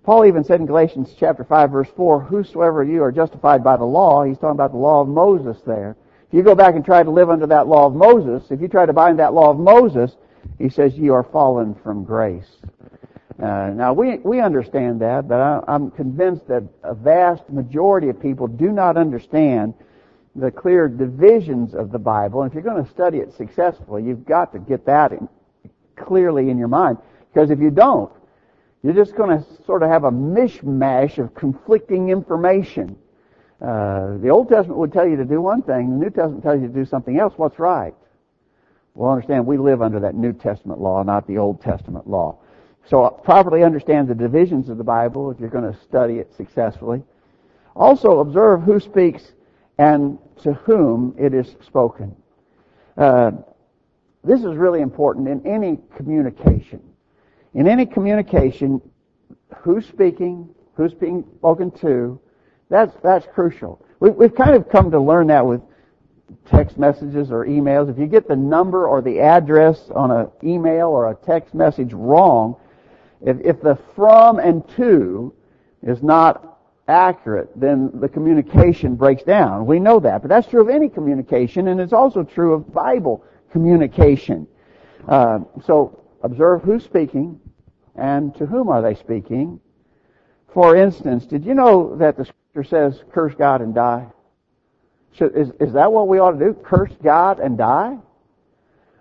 Paul 0.05 0.27
even 0.27 0.43
said 0.43 0.61
in 0.61 0.67
Galatians 0.67 1.15
chapter 1.17 1.45
5 1.45 1.71
verse 1.71 1.88
4, 1.97 2.21
whosoever 2.21 2.83
you 2.83 3.03
are 3.03 3.12
justified 3.12 3.62
by 3.62 3.77
the 3.77 3.85
law, 3.85 4.25
he's 4.25 4.38
talking 4.38 4.57
about 4.57 4.73
the 4.73 4.79
law 4.79 5.01
of 5.01 5.09
Moses 5.09 5.59
there. 5.65 5.97
If 6.29 6.35
you 6.35 6.43
go 6.43 6.55
back 6.55 6.75
and 6.75 6.85
try 6.85 7.03
to 7.03 7.11
live 7.11 7.31
under 7.31 7.47
that 7.47 7.69
law 7.69 7.87
of 7.87 7.95
Moses, 7.95 8.51
if 8.51 8.61
you 8.61 8.67
try 8.67 8.87
to 8.87 8.93
bind 8.93 9.19
that 9.19 9.35
law 9.35 9.51
of 9.51 9.59
Moses, 9.59 10.17
he 10.59 10.69
says 10.69 10.97
you 10.97 11.15
are 11.15 11.23
fallen 11.23 11.75
from 11.75 12.05
grace. 12.05 12.57
Uh, 13.41 13.71
now 13.75 13.93
we 13.93 14.19
we 14.19 14.41
understand 14.41 15.01
that, 15.01 15.27
but 15.27 15.41
I, 15.41 15.61
I'm 15.67 15.91
convinced 15.91 16.47
that 16.49 16.62
a 16.83 16.95
vast 16.95 17.49
majority 17.49 18.09
of 18.09 18.21
people 18.21 18.47
do 18.47 18.71
not 18.71 18.97
understand 18.97 19.75
the 20.35 20.51
clear 20.51 20.88
divisions 20.88 21.75
of 21.75 21.92
the 21.92 21.99
Bible. 21.99 22.42
And 22.42 22.51
if 22.51 22.55
you're 22.55 22.62
going 22.62 22.85
to 22.85 22.90
study 22.90 23.18
it 23.18 23.35
successfully, 23.37 24.03
you've 24.03 24.25
got 24.25 24.53
to 24.53 24.59
get 24.59 24.87
that 24.87 25.12
in, 25.12 25.29
clearly 25.97 26.51
in 26.51 26.59
your 26.59 26.68
mind. 26.68 26.99
Because 27.33 27.51
if 27.51 27.59
you 27.59 27.71
don't, 27.71 28.12
you're 28.83 28.95
just 28.95 29.14
going 29.14 29.38
to 29.38 29.45
sort 29.64 29.83
of 29.83 29.90
have 29.90 30.05
a 30.05 30.11
mishmash 30.11 31.18
of 31.18 31.35
conflicting 31.35 32.09
information. 32.09 32.97
Uh, 33.61 34.16
the 34.18 34.29
Old 34.29 34.49
Testament 34.49 34.79
would 34.79 34.92
tell 34.92 35.07
you 35.07 35.16
to 35.16 35.25
do 35.25 35.40
one 35.40 35.62
thing, 35.62 35.90
the 35.90 36.05
New 36.05 36.11
Testament 36.11 36.42
tells 36.42 36.61
you 36.61 36.66
to 36.66 36.75
do 36.75 36.85
something 36.85 37.18
else. 37.18 37.35
What's 37.37 37.59
right? 37.59 37.95
Well, 38.95 39.12
understand 39.12 39.47
we 39.47 39.57
live 39.57 39.81
under 39.81 40.01
that 40.01 40.14
New 40.14 40.33
Testament 40.33 40.81
law, 40.81 41.03
not 41.03 41.27
the 41.27 41.38
Old 41.38 41.62
Testament 41.62 42.09
law. 42.09 42.38
So 42.87 43.09
properly 43.09 43.62
understand 43.62 44.09
the 44.09 44.14
divisions 44.14 44.68
of 44.68 44.79
the 44.79 44.85
Bible 44.85 45.31
if 45.31 45.38
you're 45.38 45.49
going 45.49 45.73
to 45.73 45.79
study 45.81 46.18
it 46.18 46.35
successfully. 46.37 47.03
Also 47.77 48.18
observe 48.18 48.62
who 48.62 48.81
speaks 48.81 49.33
and 49.79 50.19
to 50.43 50.53
whom 50.53 51.15
it 51.19 51.35
is 51.35 51.55
spoken. 51.65 52.15
Uh, 52.97 53.33
this 54.25 54.41
is 54.41 54.57
really 54.57 54.81
important 54.81 55.29
in 55.29 55.47
any 55.47 55.79
communication. 55.97 56.81
In 57.55 57.67
any 57.67 57.87
communication, 57.87 58.81
who's 59.59 59.87
speaking, 59.87 60.49
who's 60.75 60.95
being 60.95 61.25
spoken 61.37 61.71
to, 61.71 62.21
that's, 62.71 62.95
that's 63.03 63.27
crucial. 63.35 63.85
We, 64.01 64.11
we've 64.11 64.35
kind 64.35 64.55
of 64.55 64.69
come 64.69 64.91
to 64.91 65.01
learn 65.01 65.27
that 65.29 65.45
with 65.45 65.61
text 66.47 66.79
messages 66.79 67.31
or 67.31 67.47
emails. 67.47 67.91
If 67.91 67.99
you 67.99 68.07
get 68.07 68.27
the 68.29 68.37
number 68.37 68.87
or 68.87 69.03
the 69.03 69.21
address 69.21 69.91
on 69.95 70.11
an 70.11 70.29
email 70.43 70.89
or 70.89 71.11
a 71.11 71.15
text 71.15 71.55
message 71.55 71.93
wrong, 71.93 72.57
if, 73.21 73.37
if 73.45 73.61
the 73.61 73.79
from 73.95 74.39
and 74.39 74.67
to 74.77 75.35
is 75.83 76.03
not 76.03 76.52
accurate, 76.88 77.51
then 77.55 77.90
the 77.95 78.09
communication 78.09 78.97
breaks 78.97 79.23
down. 79.23 79.66
We 79.66 79.79
know 79.79 80.01
that. 80.01 80.23
But 80.23 80.29
that's 80.29 80.49
true 80.49 80.62
of 80.62 80.68
any 80.68 80.88
communication, 80.88 81.68
and 81.68 81.81
it's 81.81 81.92
also 81.92 82.23
true 82.23 82.55
of 82.55 82.73
Bible 82.73 83.25
communication. 83.51 84.47
Uh, 85.07 85.40
so 85.64 86.01
observe 86.23 86.62
who's 86.62 86.85
speaking 86.85 87.40
and 87.95 88.35
to 88.37 88.47
whom 88.47 88.68
are 88.68 88.83
they 88.83 88.95
speaking. 88.95 89.61
For 90.53 90.77
instance, 90.77 91.27
did 91.27 91.45
you 91.45 91.55
know 91.55 91.97
that 91.97 92.16
the 92.16 92.25
scripture 92.25 92.64
says, 92.64 93.05
curse 93.12 93.35
God 93.35 93.61
and 93.61 93.75
die? 93.75 94.07
Should, 95.12 95.37
is, 95.37 95.51
is 95.61 95.73
that 95.75 95.92
what 95.92 96.09
we 96.09 96.18
ought 96.18 96.33
to 96.33 96.38
do? 96.38 96.55
Curse 96.55 96.92
God 97.03 97.38
and 97.38 97.59
die? 97.59 97.99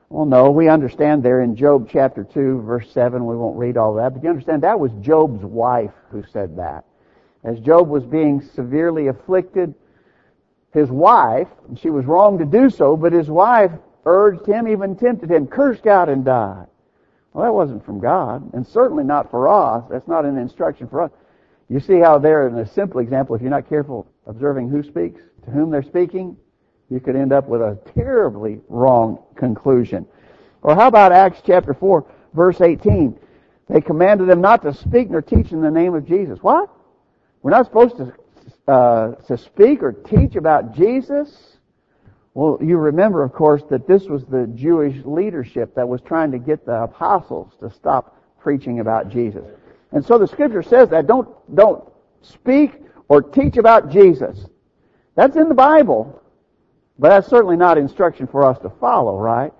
Well, 0.10 0.26
no, 0.26 0.52
we 0.52 0.68
understand 0.68 1.24
there 1.24 1.42
in 1.42 1.56
Job 1.56 1.88
chapter 1.90 2.26
2, 2.26 2.64
verse 2.64 2.92
7, 2.92 3.26
we 3.26 3.38
won't 3.38 3.58
read 3.58 3.78
all 3.78 3.94
that, 3.96 4.14
but 4.14 4.24
you 4.24 4.30
understand 4.30 4.64
that 4.64 4.78
was 4.78 4.92
Job's 5.00 5.44
wife 5.44 5.94
who 6.10 6.24
said 6.34 6.58
that. 6.58 6.84
As 7.44 7.60
Job 7.60 7.88
was 7.88 8.04
being 8.04 8.42
severely 8.42 9.08
afflicted, 9.08 9.74
his 10.74 10.90
wife, 10.90 11.48
she 11.76 11.90
was 11.90 12.06
wrong 12.06 12.38
to 12.38 12.46
do 12.46 12.70
so, 12.70 12.96
but 12.96 13.14
his 13.14 13.30
wife 13.30 13.72
urged 14.06 14.46
him, 14.46 14.68
even 14.68 14.96
tempted 14.96 15.30
him, 15.30 15.48
curse 15.48 15.80
God 15.82 16.10
and 16.10 16.24
die. 16.24 16.66
Well, 17.34 17.46
that 17.46 17.54
wasn't 17.54 17.86
from 17.86 18.00
God, 18.00 18.54
and 18.54 18.66
certainly 18.66 19.04
not 19.04 19.32
for 19.32 19.48
us. 19.48 19.84
That's 19.90 20.08
not 20.08 20.26
an 20.26 20.38
instruction 20.38 20.88
for 20.88 21.02
us. 21.02 21.12
You 21.70 21.80
see 21.80 22.00
how 22.00 22.18
there, 22.20 22.48
in 22.48 22.58
a 22.58 22.68
simple 22.68 23.00
example, 23.00 23.36
if 23.36 23.42
you're 23.42 23.50
not 23.50 23.70
careful 23.70 24.08
observing 24.28 24.70
who 24.70 24.84
speaks, 24.84 25.22
to 25.46 25.52
whom 25.52 25.72
they're 25.72 25.84
speaking, 25.84 26.38
you 26.90 27.00
could 27.00 27.16
end 27.16 27.32
up 27.32 27.48
with 27.48 27.62
a 27.62 27.80
terribly 27.96 28.60
wrong 28.68 29.24
conclusion. 29.36 30.06
Or 30.62 30.76
how 30.76 30.88
about 30.88 31.14
Acts 31.14 31.42
chapter 31.46 31.74
4, 31.74 32.06
verse 32.34 32.60
18? 32.60 33.18
They 33.70 33.80
commanded 33.80 34.28
them 34.28 34.42
not 34.42 34.62
to 34.64 34.74
speak 34.74 35.10
nor 35.10 35.22
teach 35.22 35.52
in 35.52 35.62
the 35.62 35.72
name 35.72 35.96
of 35.96 36.06
Jesus. 36.06 36.40
What? 36.42 36.70
We're 37.42 37.52
not 37.52 37.66
supposed 37.66 37.98
to, 37.98 38.14
uh, 38.68 39.16
to 39.28 39.38
speak 39.38 39.82
or 39.84 39.92
teach 39.92 40.36
about 40.36 40.76
Jesus? 40.76 41.58
Well, 42.34 42.60
you 42.62 42.78
remember, 42.78 43.24
of 43.24 43.34
course, 43.34 43.64
that 43.70 43.88
this 43.88 44.06
was 44.06 44.24
the 44.26 44.48
Jewish 44.48 44.96
leadership 45.04 45.76
that 45.76 45.88
was 45.88 46.02
trying 46.02 46.32
to 46.32 46.40
get 46.40 46.66
the 46.66 46.84
apostles 46.84 47.52
to 47.60 47.70
stop 47.70 48.18
preaching 48.40 48.80
about 48.80 49.10
Jesus. 49.10 49.44
And 49.92 50.06
so 50.06 50.18
the 50.18 50.28
scripture 50.28 50.64
says 50.64 50.90
that 50.90 51.08
don't, 51.08 51.28
don't 51.56 51.84
speak 52.22 52.72
or 53.10 53.22
teach 53.22 53.58
about 53.58 53.90
Jesus. 53.90 54.46
That's 55.16 55.36
in 55.36 55.50
the 55.50 55.56
Bible. 55.56 56.22
But 56.98 57.10
that's 57.10 57.28
certainly 57.28 57.58
not 57.58 57.78
instruction 57.78 58.28
for 58.28 58.46
us 58.46 58.60
to 58.60 58.70
follow, 58.70 59.18
right? 59.18 59.52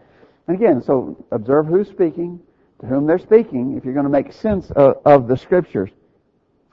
And 0.48 0.56
again, 0.56 0.82
so 0.82 1.18
observe 1.32 1.66
who's 1.66 1.90
speaking, 1.90 2.40
to 2.80 2.86
whom 2.86 3.08
they're 3.08 3.20
speaking, 3.20 3.76
if 3.76 3.84
you're 3.84 3.94
going 3.94 4.06
to 4.06 4.12
make 4.12 4.32
sense 4.32 4.70
of, 4.72 5.02
of 5.06 5.28
the 5.28 5.36
scriptures. 5.36 5.90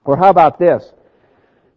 Or 0.05 0.16
how 0.16 0.29
about 0.29 0.59
this? 0.59 0.92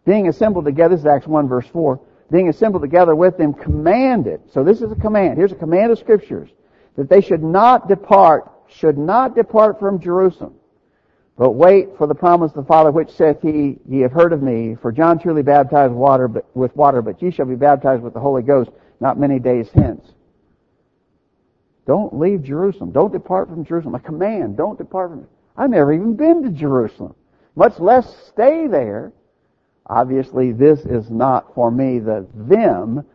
Being 0.05 0.27
assembled 0.27 0.65
together, 0.65 0.95
this 0.95 1.01
is 1.01 1.05
Acts 1.05 1.27
1 1.27 1.47
verse 1.47 1.67
4, 1.67 1.99
being 2.31 2.49
assembled 2.49 2.81
together 2.81 3.15
with 3.15 3.37
them, 3.37 3.53
commanded. 3.53 4.41
So 4.51 4.63
this 4.63 4.81
is 4.81 4.91
a 4.91 4.95
command. 4.95 5.37
Here's 5.37 5.51
a 5.51 5.55
command 5.55 5.91
of 5.91 5.99
scriptures. 5.99 6.49
That 6.95 7.09
they 7.09 7.21
should 7.21 7.43
not 7.43 7.87
depart, 7.87 8.51
should 8.67 8.97
not 8.97 9.35
depart 9.35 9.79
from 9.79 9.99
Jerusalem, 9.99 10.55
but 11.37 11.51
wait 11.51 11.89
for 11.97 12.07
the 12.07 12.15
promise 12.15 12.51
of 12.51 12.63
the 12.63 12.67
Father, 12.67 12.91
which 12.91 13.11
saith 13.11 13.41
he, 13.41 13.77
ye 13.87 14.01
have 14.01 14.11
heard 14.11 14.33
of 14.33 14.41
me, 14.41 14.75
for 14.81 14.91
John 14.91 15.19
truly 15.19 15.41
baptized 15.41 15.93
water, 15.93 16.27
but, 16.27 16.45
with 16.55 16.75
water, 16.75 17.01
but 17.01 17.21
ye 17.21 17.31
shall 17.31 17.45
be 17.45 17.55
baptized 17.55 18.03
with 18.03 18.13
the 18.13 18.19
Holy 18.19 18.43
Ghost 18.43 18.71
not 18.99 19.19
many 19.19 19.39
days 19.39 19.69
hence. 19.73 20.05
Don't 21.87 22.17
leave 22.17 22.43
Jerusalem. 22.43 22.91
Don't 22.91 23.11
depart 23.11 23.49
from 23.49 23.65
Jerusalem. 23.65 23.95
A 23.95 23.99
command. 23.99 24.55
Don't 24.55 24.77
depart 24.77 25.09
from. 25.09 25.27
I've 25.57 25.71
never 25.71 25.91
even 25.91 26.15
been 26.15 26.43
to 26.43 26.49
Jerusalem, 26.49 27.15
much 27.55 27.79
less 27.79 28.15
stay 28.27 28.67
there. 28.67 29.11
Obviously, 29.87 30.51
this 30.51 30.79
is 30.81 31.09
not 31.09 31.53
for 31.53 31.71
me. 31.71 31.99
The 31.99 32.27
them 32.33 33.05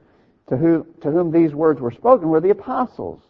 to 0.49 0.57
whom, 0.57 0.87
to 1.03 1.11
whom 1.11 1.31
these 1.31 1.55
words 1.55 1.81
were 1.81 1.91
spoken 1.91 2.29
were 2.29 2.41
the 2.41 2.51
apostles. 2.51 3.23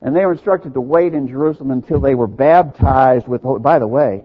And 0.00 0.16
they 0.16 0.26
were 0.26 0.32
instructed 0.32 0.74
to 0.74 0.80
wait 0.80 1.14
in 1.14 1.28
Jerusalem 1.28 1.70
until 1.70 2.00
they 2.00 2.14
were 2.14 2.26
baptized 2.26 3.28
with, 3.28 3.42
by 3.62 3.78
the 3.78 3.86
way, 3.86 4.24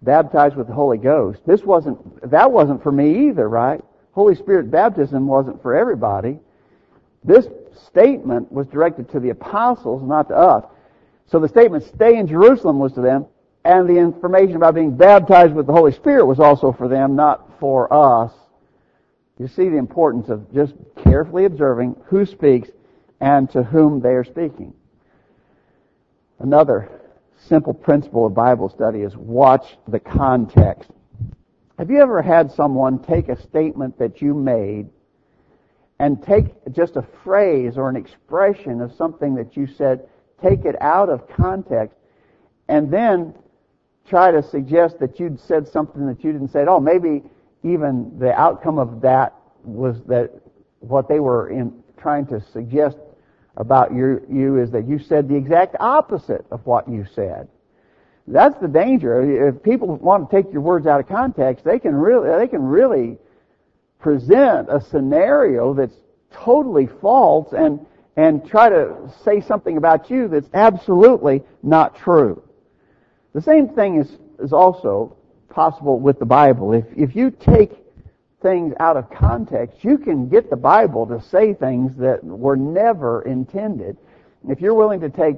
baptized 0.00 0.56
with 0.56 0.68
the 0.68 0.72
Holy 0.72 0.96
Ghost. 0.96 1.40
This 1.46 1.62
wasn't, 1.62 2.30
that 2.30 2.50
wasn't 2.50 2.82
for 2.82 2.92
me 2.92 3.28
either, 3.28 3.48
right? 3.48 3.82
Holy 4.12 4.34
Spirit 4.34 4.70
baptism 4.70 5.26
wasn't 5.26 5.60
for 5.60 5.76
everybody. 5.76 6.38
This 7.24 7.46
statement 7.86 8.50
was 8.50 8.66
directed 8.68 9.10
to 9.10 9.20
the 9.20 9.30
apostles, 9.30 10.02
not 10.02 10.28
to 10.28 10.36
us. 10.36 10.64
So 11.26 11.38
the 11.38 11.48
statement, 11.48 11.84
stay 11.84 12.16
in 12.16 12.26
Jerusalem, 12.26 12.78
was 12.78 12.92
to 12.94 13.02
them, 13.02 13.26
and 13.64 13.88
the 13.88 13.96
information 13.98 14.56
about 14.56 14.74
being 14.74 14.96
baptized 14.96 15.54
with 15.54 15.66
the 15.66 15.72
Holy 15.72 15.92
Spirit 15.92 16.26
was 16.26 16.40
also 16.40 16.72
for 16.72 16.88
them, 16.88 17.16
not 17.16 17.58
for 17.60 17.92
us. 17.92 18.32
You 19.38 19.46
see 19.46 19.68
the 19.68 19.76
importance 19.76 20.28
of 20.28 20.52
just 20.52 20.74
carefully 20.96 21.44
observing 21.44 21.96
who 22.06 22.24
speaks 22.24 22.68
and 23.20 23.50
to 23.50 23.62
whom 23.62 24.00
they 24.00 24.10
are 24.10 24.24
speaking. 24.24 24.74
Another 26.38 26.90
simple 27.36 27.74
principle 27.74 28.26
of 28.26 28.34
Bible 28.34 28.68
study 28.68 29.00
is 29.00 29.16
watch 29.16 29.76
the 29.86 30.00
context. 30.00 30.90
Have 31.78 31.90
you 31.90 32.00
ever 32.00 32.22
had 32.22 32.50
someone 32.50 32.98
take 32.98 33.28
a 33.28 33.40
statement 33.40 33.98
that 33.98 34.20
you 34.20 34.34
made 34.34 34.88
and 36.00 36.22
take 36.22 36.46
just 36.72 36.96
a 36.96 37.02
phrase 37.24 37.76
or 37.76 37.88
an 37.88 37.96
expression 37.96 38.80
of 38.80 38.92
something 38.94 39.34
that 39.34 39.56
you 39.56 39.66
said, 39.66 40.08
take 40.42 40.64
it 40.64 40.80
out 40.80 41.08
of 41.08 41.28
context, 41.28 41.96
and 42.68 42.90
then 42.92 43.34
try 44.08 44.30
to 44.30 44.42
suggest 44.42 44.98
that 45.00 45.18
you'd 45.20 45.40
said 45.40 45.68
something 45.68 46.06
that 46.06 46.24
you 46.24 46.32
didn't 46.32 46.48
say 46.48 46.62
at 46.62 46.68
all? 46.68 46.80
Maybe 46.80 47.22
even 47.62 48.18
the 48.18 48.32
outcome 48.32 48.78
of 48.78 49.00
that 49.02 49.34
was 49.64 49.96
that 50.06 50.30
what 50.80 51.08
they 51.08 51.20
were 51.20 51.50
in 51.50 51.82
trying 51.96 52.26
to 52.26 52.40
suggest 52.52 52.96
about 53.56 53.92
your, 53.92 54.22
you 54.30 54.58
is 54.58 54.70
that 54.70 54.86
you 54.86 54.98
said 54.98 55.28
the 55.28 55.34
exact 55.34 55.76
opposite 55.80 56.46
of 56.50 56.64
what 56.64 56.88
you 56.88 57.04
said. 57.14 57.48
That's 58.26 58.58
the 58.60 58.68
danger. 58.68 59.48
If 59.48 59.62
people 59.62 59.96
want 59.96 60.30
to 60.30 60.36
take 60.36 60.52
your 60.52 60.60
words 60.60 60.86
out 60.86 61.00
of 61.00 61.08
context, 61.08 61.64
they 61.64 61.78
can 61.78 61.94
really, 61.94 62.28
they 62.38 62.46
can 62.46 62.62
really 62.62 63.18
present 63.98 64.68
a 64.70 64.80
scenario 64.80 65.74
that's 65.74 65.94
totally 66.32 66.88
false 67.00 67.52
and, 67.52 67.84
and 68.16 68.46
try 68.46 68.68
to 68.68 69.10
say 69.24 69.40
something 69.40 69.76
about 69.76 70.10
you 70.10 70.28
that's 70.28 70.48
absolutely 70.54 71.42
not 71.62 71.96
true. 71.96 72.42
The 73.38 73.44
same 73.44 73.68
thing 73.68 74.00
is, 74.00 74.18
is 74.40 74.52
also 74.52 75.16
possible 75.48 76.00
with 76.00 76.18
the 76.18 76.26
Bible. 76.26 76.72
If, 76.72 76.86
if 76.96 77.14
you 77.14 77.30
take 77.30 77.70
things 78.42 78.74
out 78.80 78.96
of 78.96 79.08
context, 79.10 79.84
you 79.84 79.96
can 79.96 80.28
get 80.28 80.50
the 80.50 80.56
Bible 80.56 81.06
to 81.06 81.22
say 81.22 81.54
things 81.54 81.94
that 81.98 82.24
were 82.24 82.56
never 82.56 83.22
intended. 83.22 83.96
If 84.48 84.60
you're 84.60 84.74
willing 84.74 84.98
to 85.02 85.08
take 85.08 85.36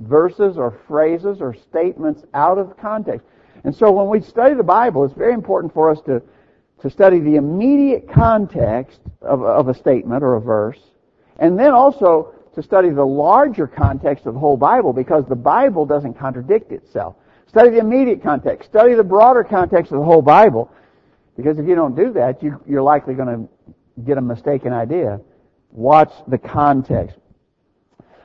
verses 0.00 0.56
or 0.56 0.80
phrases 0.88 1.42
or 1.42 1.52
statements 1.52 2.24
out 2.32 2.56
of 2.56 2.78
context. 2.78 3.26
And 3.62 3.76
so 3.76 3.92
when 3.92 4.08
we 4.08 4.22
study 4.22 4.54
the 4.54 4.62
Bible, 4.62 5.04
it's 5.04 5.12
very 5.12 5.34
important 5.34 5.74
for 5.74 5.90
us 5.90 6.00
to, 6.06 6.22
to 6.80 6.88
study 6.88 7.20
the 7.20 7.36
immediate 7.36 8.10
context 8.10 9.00
of, 9.20 9.42
of 9.42 9.68
a 9.68 9.74
statement 9.74 10.22
or 10.22 10.36
a 10.36 10.40
verse, 10.40 10.80
and 11.38 11.58
then 11.58 11.72
also 11.72 12.32
to 12.58 12.62
study 12.64 12.90
the 12.90 13.04
larger 13.04 13.68
context 13.68 14.26
of 14.26 14.34
the 14.34 14.40
whole 14.40 14.56
Bible 14.56 14.92
because 14.92 15.24
the 15.28 15.36
Bible 15.36 15.86
doesn't 15.86 16.14
contradict 16.14 16.72
itself. 16.72 17.14
Study 17.46 17.70
the 17.70 17.78
immediate 17.78 18.20
context. 18.20 18.68
Study 18.68 18.94
the 18.94 19.04
broader 19.04 19.44
context 19.44 19.92
of 19.92 20.00
the 20.00 20.04
whole 20.04 20.22
Bible 20.22 20.68
because 21.36 21.60
if 21.60 21.68
you 21.68 21.76
don't 21.76 21.94
do 21.94 22.12
that, 22.14 22.42
you, 22.42 22.60
you're 22.66 22.82
likely 22.82 23.14
going 23.14 23.28
to 23.28 24.02
get 24.02 24.18
a 24.18 24.20
mistaken 24.20 24.72
idea. 24.72 25.20
Watch 25.70 26.10
the 26.26 26.36
context. 26.36 27.16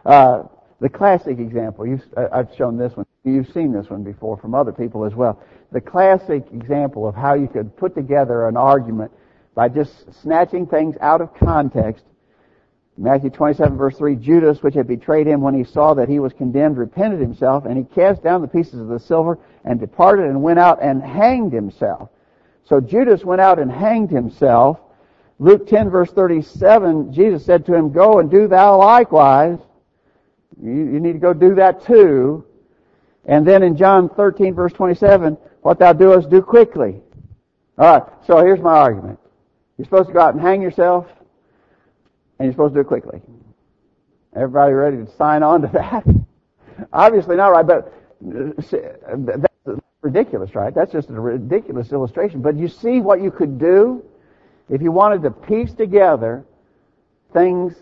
Uh, 0.04 0.43
the 0.82 0.89
classic 0.89 1.38
example, 1.38 1.86
I've 2.17 2.50
shown 2.58 2.76
this 2.76 2.98
one, 2.98 3.06
you've 3.24 3.52
seen 3.54 3.72
this 3.72 3.88
one 3.91 4.04
before 4.04 4.38
from 4.38 4.56
other 4.56 4.72
people 4.72 5.06
as 5.06 5.13
well. 5.13 5.43
The 5.72 5.80
classic 5.80 6.43
example 6.52 7.08
of 7.08 7.13
how 7.13 7.36
you 7.36 7.48
could 7.48 7.78
put 7.78 7.93
together 7.93 8.48
an 8.48 8.58
argument 8.58 9.12
by 9.54 9.69
just 9.69 10.12
snatching 10.24 10.65
things 10.65 10.96
out 11.02 11.22
of 11.22 11.36
context. 11.36 12.04
Matthew 12.97 13.32
27 13.32 13.75
verse 13.75 13.97
3, 13.97 14.15
Judas, 14.15 14.62
which 14.62 14.75
had 14.75 14.88
betrayed 14.88 15.25
him 15.25 15.41
when 15.41 15.56
he 15.56 15.63
saw 15.63 15.95
that 15.95 16.10
he 16.10 16.19
was 16.19 16.32
condemned, 16.34 16.77
repented 16.77 17.19
himself, 17.19 17.65
and 17.65 17.77
he 17.77 17.84
cast 17.84 18.23
down 18.23 18.41
the 18.41 18.47
pieces 18.47 18.79
of 18.79 18.88
the 18.88 18.99
silver 18.99 19.39
and 19.65 19.79
departed 19.79 20.25
and 20.25 20.43
went 20.43 20.60
out 20.60 20.82
and 20.82 21.01
hanged 21.01 21.53
himself. 21.53 22.10
So 22.65 22.79
Judas 22.79 23.25
went 23.25 23.41
out 23.41 23.60
and 23.60 23.71
hanged 23.71 24.12
himself. 24.12 24.79
Luke 25.39 25.67
10 25.67 25.89
verse 25.89 26.12
37, 26.12 27.12
Jesus 27.12 27.43
said 27.43 27.65
to 27.65 27.73
him, 27.73 27.91
Go 27.91 28.19
and 28.19 28.29
do 28.29 28.47
thou 28.47 28.77
likewise. 28.77 29.58
You, 30.62 30.71
you 30.71 30.99
need 30.99 31.13
to 31.13 31.19
go 31.19 31.34
do 31.34 31.56
that 31.56 31.86
too. 31.86 32.45
And 33.25 33.47
then 33.47 33.63
in 33.63 33.75
John 33.75 34.10
13 34.10 34.53
verse 34.53 34.73
27, 34.73 35.38
what 35.62 35.79
thou 35.79 35.93
doest, 35.93 36.29
do 36.29 36.41
quickly. 36.41 37.01
Alright, 37.79 38.03
so 38.27 38.38
here's 38.38 38.60
my 38.60 38.73
argument. 38.73 39.19
You're 39.77 39.86
supposed 39.86 40.10
to 40.10 40.13
go 40.13 40.19
out 40.19 40.36
and 40.36 40.41
hang 40.41 40.62
yourself, 40.62 41.08
and 42.39 42.46
you're 42.46 42.54
supposed 42.54 42.74
to 42.74 42.78
do 42.78 42.82
it 42.82 42.88
quickly. 42.88 43.22
Everybody 44.36 44.74
ready 44.74 44.98
to 44.98 45.08
sign 45.15 45.43
on 45.43 45.62
to 45.62 45.67
that? 45.74 46.06
Obviously 46.93 47.36
not 47.36 47.48
right, 47.50 47.65
but 47.65 47.93
uh, 48.26 49.15
that's 49.15 49.80
ridiculous, 50.02 50.56
right? 50.56 50.74
That's 50.74 50.91
just 50.91 51.10
a 51.10 51.19
ridiculous 51.19 51.91
illustration. 51.91 52.41
But 52.41 52.58
you 52.58 52.67
see 52.67 53.00
what 53.00 53.22
you 53.22 53.32
could 53.32 53.60
do 53.60 54.04
if 54.69 54.82
you 54.82 54.91
wanted 54.91 55.22
to 55.24 55.32
piece 55.32 55.74
together 55.74 56.46
things 57.34 57.76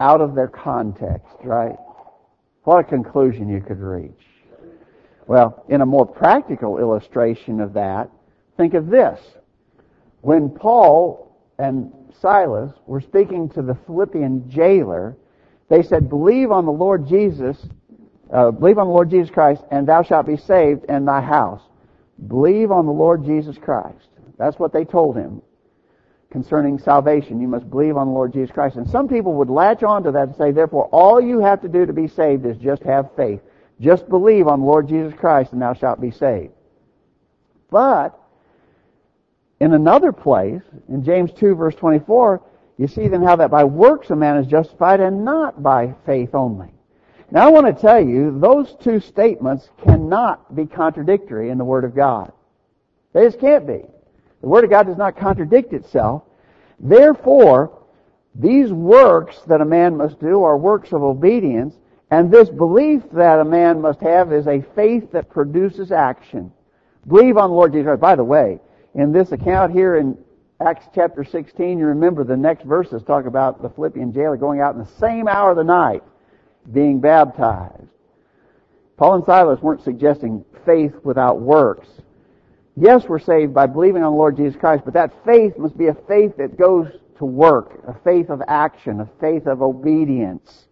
out 0.00 0.20
of 0.20 0.34
their 0.34 0.48
context, 0.48 1.36
right? 1.42 1.76
What 2.64 2.80
a 2.80 2.84
conclusion 2.84 3.48
you 3.48 3.60
could 3.60 3.80
reach. 3.80 4.12
Well, 5.26 5.64
in 5.68 5.80
a 5.80 5.86
more 5.86 6.06
practical 6.06 6.78
illustration 6.78 7.60
of 7.60 7.72
that, 7.74 8.10
think 8.56 8.74
of 8.74 8.88
this. 8.88 9.20
When 10.20 10.50
Paul 10.50 11.34
and 11.58 11.92
Silas 12.20 12.72
were 12.86 13.00
speaking 13.00 13.48
to 13.50 13.62
the 13.62 13.74
Philippian 13.86 14.50
jailer, 14.50 15.16
they 15.68 15.82
said, 15.82 16.08
believe 16.08 16.50
on 16.50 16.66
the 16.66 16.72
Lord 16.72 17.06
Jesus, 17.06 17.56
uh, 18.32 18.50
believe 18.50 18.78
on 18.78 18.86
the 18.86 18.92
Lord 18.92 19.10
Jesus 19.10 19.30
Christ, 19.30 19.62
and 19.70 19.86
thou 19.86 20.02
shalt 20.02 20.26
be 20.26 20.36
saved 20.36 20.84
in 20.88 21.04
thy 21.04 21.20
house. 21.20 21.62
Believe 22.26 22.70
on 22.70 22.86
the 22.86 22.92
Lord 22.92 23.24
Jesus 23.24 23.58
Christ. 23.58 24.08
That's 24.38 24.58
what 24.58 24.72
they 24.72 24.84
told 24.84 25.16
him 25.16 25.42
concerning 26.30 26.78
salvation. 26.78 27.40
You 27.40 27.46
must 27.48 27.70
believe 27.70 27.96
on 27.96 28.08
the 28.08 28.12
Lord 28.12 28.32
Jesus 28.32 28.50
Christ. 28.50 28.76
And 28.76 28.88
some 28.90 29.08
people 29.08 29.34
would 29.34 29.50
latch 29.50 29.82
on 29.82 30.02
to 30.02 30.10
that 30.12 30.28
and 30.28 30.36
say, 30.36 30.50
therefore, 30.50 30.86
all 30.86 31.20
you 31.20 31.38
have 31.38 31.62
to 31.62 31.68
do 31.68 31.86
to 31.86 31.92
be 31.92 32.08
saved 32.08 32.44
is 32.44 32.56
just 32.56 32.82
have 32.82 33.14
faith. 33.14 33.40
Just 33.80 34.08
believe 34.08 34.48
on 34.48 34.60
the 34.60 34.66
Lord 34.66 34.88
Jesus 34.88 35.14
Christ 35.14 35.52
and 35.52 35.62
thou 35.62 35.74
shalt 35.74 36.00
be 36.00 36.10
saved. 36.10 36.52
But, 37.70 38.18
in 39.60 39.72
another 39.72 40.12
place, 40.12 40.62
in 40.88 41.04
James 41.04 41.30
2 41.32 41.54
verse 41.54 41.74
24, 41.74 42.42
you 42.76 42.88
see 42.88 43.08
then 43.08 43.22
how 43.22 43.36
that 43.36 43.50
by 43.50 43.64
works 43.64 44.10
a 44.10 44.16
man 44.16 44.36
is 44.36 44.46
justified 44.46 45.00
and 45.00 45.24
not 45.24 45.62
by 45.62 45.94
faith 46.04 46.34
only. 46.34 46.72
Now 47.30 47.46
I 47.46 47.50
want 47.50 47.66
to 47.66 47.80
tell 47.80 48.00
you, 48.00 48.38
those 48.38 48.74
two 48.80 49.00
statements 49.00 49.70
cannot 49.82 50.54
be 50.54 50.66
contradictory 50.66 51.50
in 51.50 51.58
the 51.58 51.64
Word 51.64 51.84
of 51.84 51.94
God. 51.94 52.32
They 53.12 53.24
just 53.24 53.40
can't 53.40 53.66
be. 53.66 53.82
The 54.40 54.48
Word 54.48 54.64
of 54.64 54.70
God 54.70 54.86
does 54.86 54.98
not 54.98 55.16
contradict 55.16 55.72
itself. 55.72 56.24
Therefore, 56.78 57.82
these 58.34 58.72
works 58.72 59.40
that 59.46 59.60
a 59.60 59.64
man 59.64 59.96
must 59.96 60.18
do 60.20 60.42
are 60.42 60.58
works 60.58 60.92
of 60.92 61.02
obedience, 61.02 61.74
and 62.10 62.30
this 62.30 62.50
belief 62.50 63.02
that 63.12 63.40
a 63.40 63.44
man 63.44 63.80
must 63.80 64.00
have 64.00 64.32
is 64.32 64.46
a 64.46 64.64
faith 64.74 65.12
that 65.12 65.30
produces 65.30 65.92
action. 65.92 66.52
Believe 67.06 67.36
on 67.36 67.50
the 67.50 67.56
Lord 67.56 67.72
Jesus 67.72 67.86
Christ. 67.86 68.00
By 68.00 68.16
the 68.16 68.24
way, 68.24 68.60
in 68.94 69.12
this 69.12 69.32
account 69.32 69.72
here 69.72 69.96
in 69.96 70.16
Acts 70.60 70.86
chapter 70.94 71.24
16, 71.24 71.78
you 71.78 71.86
remember 71.86 72.24
the 72.24 72.36
next 72.36 72.64
verses 72.64 73.02
talk 73.02 73.26
about 73.26 73.60
the 73.60 73.68
Philippian 73.68 74.12
jailer 74.12 74.36
going 74.36 74.60
out 74.60 74.74
in 74.74 74.80
the 74.80 74.90
same 75.00 75.26
hour 75.26 75.50
of 75.50 75.56
the 75.56 75.64
night 75.64 76.02
being 76.72 77.00
baptized. 77.00 77.88
Paul 78.96 79.16
and 79.16 79.24
Silas 79.24 79.60
weren't 79.60 79.82
suggesting 79.82 80.44
faith 80.64 80.94
without 81.02 81.40
works. 81.40 81.88
Yes, 82.76 83.04
we're 83.08 83.18
saved 83.18 83.52
by 83.52 83.66
believing 83.66 84.02
on 84.02 84.12
the 84.12 84.18
Lord 84.18 84.36
Jesus 84.36 84.58
Christ, 84.58 84.84
but 84.84 84.94
that 84.94 85.12
faith 85.24 85.58
must 85.58 85.76
be 85.76 85.88
a 85.88 85.94
faith 86.08 86.36
that 86.38 86.56
goes 86.56 86.88
to 87.18 87.24
work, 87.24 87.80
a 87.86 87.94
faith 88.04 88.30
of 88.30 88.42
action, 88.48 89.00
a 89.00 89.08
faith 89.20 89.46
of 89.46 89.62
obedience. 89.62 90.66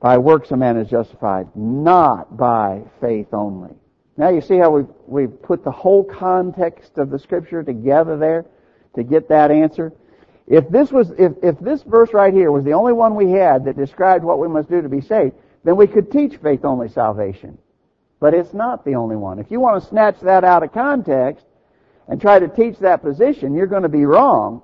By 0.00 0.18
works 0.18 0.50
a 0.50 0.56
man 0.56 0.76
is 0.76 0.88
justified, 0.88 1.48
not 1.54 2.36
by 2.36 2.82
faith 3.00 3.28
only. 3.32 3.74
Now 4.16 4.30
you 4.30 4.40
see 4.40 4.56
how 4.56 4.70
we've, 4.70 4.88
we've 5.06 5.42
put 5.42 5.62
the 5.62 5.70
whole 5.70 6.02
context 6.02 6.98
of 6.98 7.10
the 7.10 7.18
scripture 7.18 7.62
together 7.62 8.16
there 8.16 8.46
to 8.94 9.02
get 9.02 9.28
that 9.28 9.50
answer? 9.50 9.92
If 10.46 10.68
this 10.70 10.90
was, 10.92 11.10
if, 11.18 11.32
if 11.42 11.58
this 11.58 11.82
verse 11.82 12.12
right 12.14 12.32
here 12.32 12.50
was 12.50 12.64
the 12.64 12.72
only 12.72 12.92
one 12.92 13.14
we 13.14 13.30
had 13.30 13.64
that 13.64 13.76
described 13.76 14.24
what 14.24 14.38
we 14.38 14.48
must 14.48 14.70
do 14.70 14.80
to 14.80 14.88
be 14.88 15.00
saved, 15.00 15.34
then 15.64 15.76
we 15.76 15.86
could 15.86 16.10
teach 16.10 16.36
faith 16.36 16.64
only 16.64 16.88
salvation. 16.88 17.58
But 18.20 18.32
it's 18.32 18.54
not 18.54 18.84
the 18.84 18.94
only 18.94 19.16
one. 19.16 19.38
If 19.38 19.50
you 19.50 19.60
want 19.60 19.82
to 19.82 19.88
snatch 19.88 20.20
that 20.20 20.44
out 20.44 20.62
of 20.62 20.72
context 20.72 21.44
and 22.08 22.20
try 22.20 22.38
to 22.38 22.48
teach 22.48 22.78
that 22.78 23.02
position, 23.02 23.54
you're 23.54 23.66
going 23.66 23.82
to 23.82 23.88
be 23.88 24.06
wrong. 24.06 24.62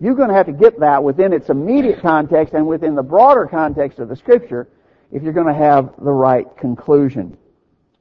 You're 0.00 0.14
going 0.14 0.28
to 0.28 0.34
have 0.34 0.46
to 0.46 0.52
get 0.52 0.80
that 0.80 1.02
within 1.02 1.32
its 1.32 1.48
immediate 1.48 2.00
context 2.00 2.54
and 2.54 2.66
within 2.66 2.94
the 2.94 3.02
broader 3.02 3.46
context 3.46 3.98
of 3.98 4.08
the 4.08 4.16
scripture 4.16 4.68
if 5.10 5.22
you're 5.22 5.32
going 5.32 5.46
to 5.46 5.54
have 5.54 5.94
the 5.98 6.12
right 6.12 6.46
conclusion. 6.56 7.36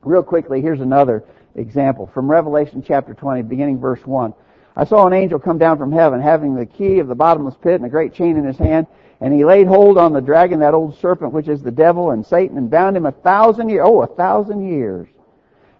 Real 0.03 0.23
quickly, 0.23 0.61
here's 0.61 0.81
another 0.81 1.23
example 1.55 2.09
from 2.13 2.29
Revelation 2.29 2.83
chapter 2.85 3.13
20, 3.13 3.43
beginning 3.43 3.79
verse 3.79 4.03
1. 4.03 4.33
I 4.75 4.85
saw 4.85 5.05
an 5.05 5.13
angel 5.13 5.37
come 5.37 5.59
down 5.59 5.77
from 5.77 5.91
heaven, 5.91 6.21
having 6.21 6.55
the 6.55 6.65
key 6.65 6.99
of 6.99 7.07
the 7.07 7.15
bottomless 7.15 7.55
pit 7.61 7.75
and 7.75 7.85
a 7.85 7.89
great 7.89 8.13
chain 8.13 8.37
in 8.37 8.43
his 8.43 8.57
hand, 8.57 8.87
and 9.19 9.31
he 9.31 9.45
laid 9.45 9.67
hold 9.67 9.99
on 9.99 10.13
the 10.13 10.21
dragon, 10.21 10.59
that 10.61 10.73
old 10.73 10.97
serpent, 10.97 11.33
which 11.33 11.47
is 11.47 11.61
the 11.61 11.69
devil 11.69 12.11
and 12.11 12.25
Satan, 12.25 12.57
and 12.57 12.71
bound 12.71 12.97
him 12.97 13.05
a 13.05 13.11
thousand 13.11 13.69
years, 13.69 13.83
oh, 13.85 14.01
a 14.01 14.07
thousand 14.07 14.67
years, 14.67 15.07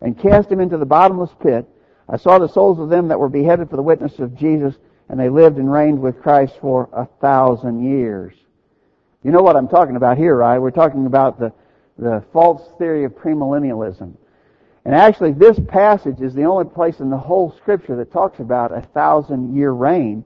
and 0.01 0.19
cast 0.19 0.51
him 0.51 0.60
into 0.60 0.77
the 0.77 0.86
bottomless 0.86 1.31
pit. 1.41 1.67
I 2.07 2.17
saw 2.17 2.38
the 2.38 2.47
souls 2.47 2.79
of 2.79 2.89
them 2.89 3.07
that 3.07 3.19
were 3.19 3.29
beheaded 3.29 3.71
for 3.71 3.75
the 3.75 3.81
witness 3.81 4.19
of 4.19 4.36
Jesus, 4.36 4.75
and 5.10 5.19
they 5.19 5.29
lived 5.29 5.57
and 5.57 5.71
reigned 5.71 5.99
with 5.99 6.21
Christ 6.21 6.53
for 6.62 6.89
a 6.93 7.07
thousand 7.21 7.84
years. 7.84 8.36
You 9.23 9.31
know 9.31 9.41
what 9.41 9.55
I'm 9.55 9.67
talking 9.67 9.95
about 9.95 10.17
here, 10.17 10.36
right? 10.36 10.60
We're 10.60 10.71
talking 10.71 11.07
about 11.07 11.39
the, 11.39 11.53
the 11.97 12.23
false 12.34 12.62
theory 12.77 13.04
of 13.04 13.13
premillennialism. 13.13 14.15
And 14.84 14.95
actually, 14.95 15.34
this 15.34 15.60
passage 15.67 16.21
is 16.21 16.34
the 16.34 16.45
only 16.45 16.65
place 16.65 16.99
in 16.99 17.10
the 17.10 17.17
whole 17.17 17.56
scripture 17.58 17.95
that 17.97 18.12
talks 18.12 18.39
about 18.39 18.75
a 18.75 18.82
thousand 18.82 19.56
year 19.56 19.71
reign. 19.71 20.25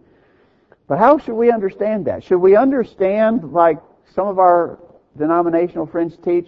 But 0.88 0.98
how 0.98 1.18
should 1.18 1.36
we 1.36 1.52
understand 1.52 2.06
that? 2.06 2.24
Should 2.24 2.38
we 2.38 2.56
understand, 2.56 3.52
like 3.52 3.80
some 4.14 4.28
of 4.28 4.40
our 4.40 4.80
denominational 5.18 5.88
friends 5.88 6.18
teach, 6.24 6.48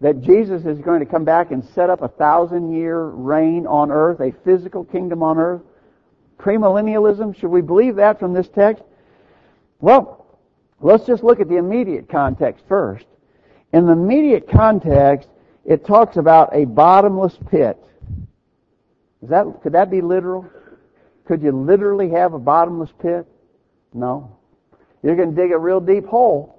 that 0.00 0.20
Jesus 0.20 0.64
is 0.64 0.78
going 0.78 1.00
to 1.00 1.06
come 1.06 1.24
back 1.24 1.50
and 1.50 1.64
set 1.64 1.90
up 1.90 2.02
a 2.02 2.08
thousand 2.08 2.72
year 2.72 3.06
reign 3.06 3.66
on 3.66 3.90
earth, 3.90 4.20
a 4.20 4.32
physical 4.44 4.84
kingdom 4.84 5.22
on 5.22 5.38
earth? 5.38 5.62
Premillennialism, 6.38 7.36
should 7.36 7.50
we 7.50 7.62
believe 7.62 7.96
that 7.96 8.18
from 8.18 8.32
this 8.32 8.48
text? 8.48 8.84
Well, 9.80 10.26
let's 10.80 11.04
just 11.04 11.22
look 11.24 11.40
at 11.40 11.48
the 11.48 11.56
immediate 11.56 12.08
context 12.08 12.64
first. 12.68 13.06
In 13.72 13.86
the 13.86 13.92
immediate 13.92 14.48
context, 14.48 15.28
it 15.64 15.86
talks 15.86 16.16
about 16.16 16.54
a 16.54 16.64
bottomless 16.64 17.38
pit. 17.50 17.78
Is 19.22 19.28
that, 19.28 19.46
could 19.62 19.72
that 19.72 19.90
be 19.90 20.00
literal? 20.00 20.48
Could 21.26 21.42
you 21.42 21.52
literally 21.52 22.10
have 22.10 22.34
a 22.34 22.38
bottomless 22.38 22.90
pit? 23.00 23.26
No. 23.92 24.36
You're 25.02 25.16
going 25.16 25.34
to 25.34 25.40
dig 25.40 25.52
a 25.52 25.58
real 25.58 25.80
deep 25.80 26.06
hole, 26.06 26.58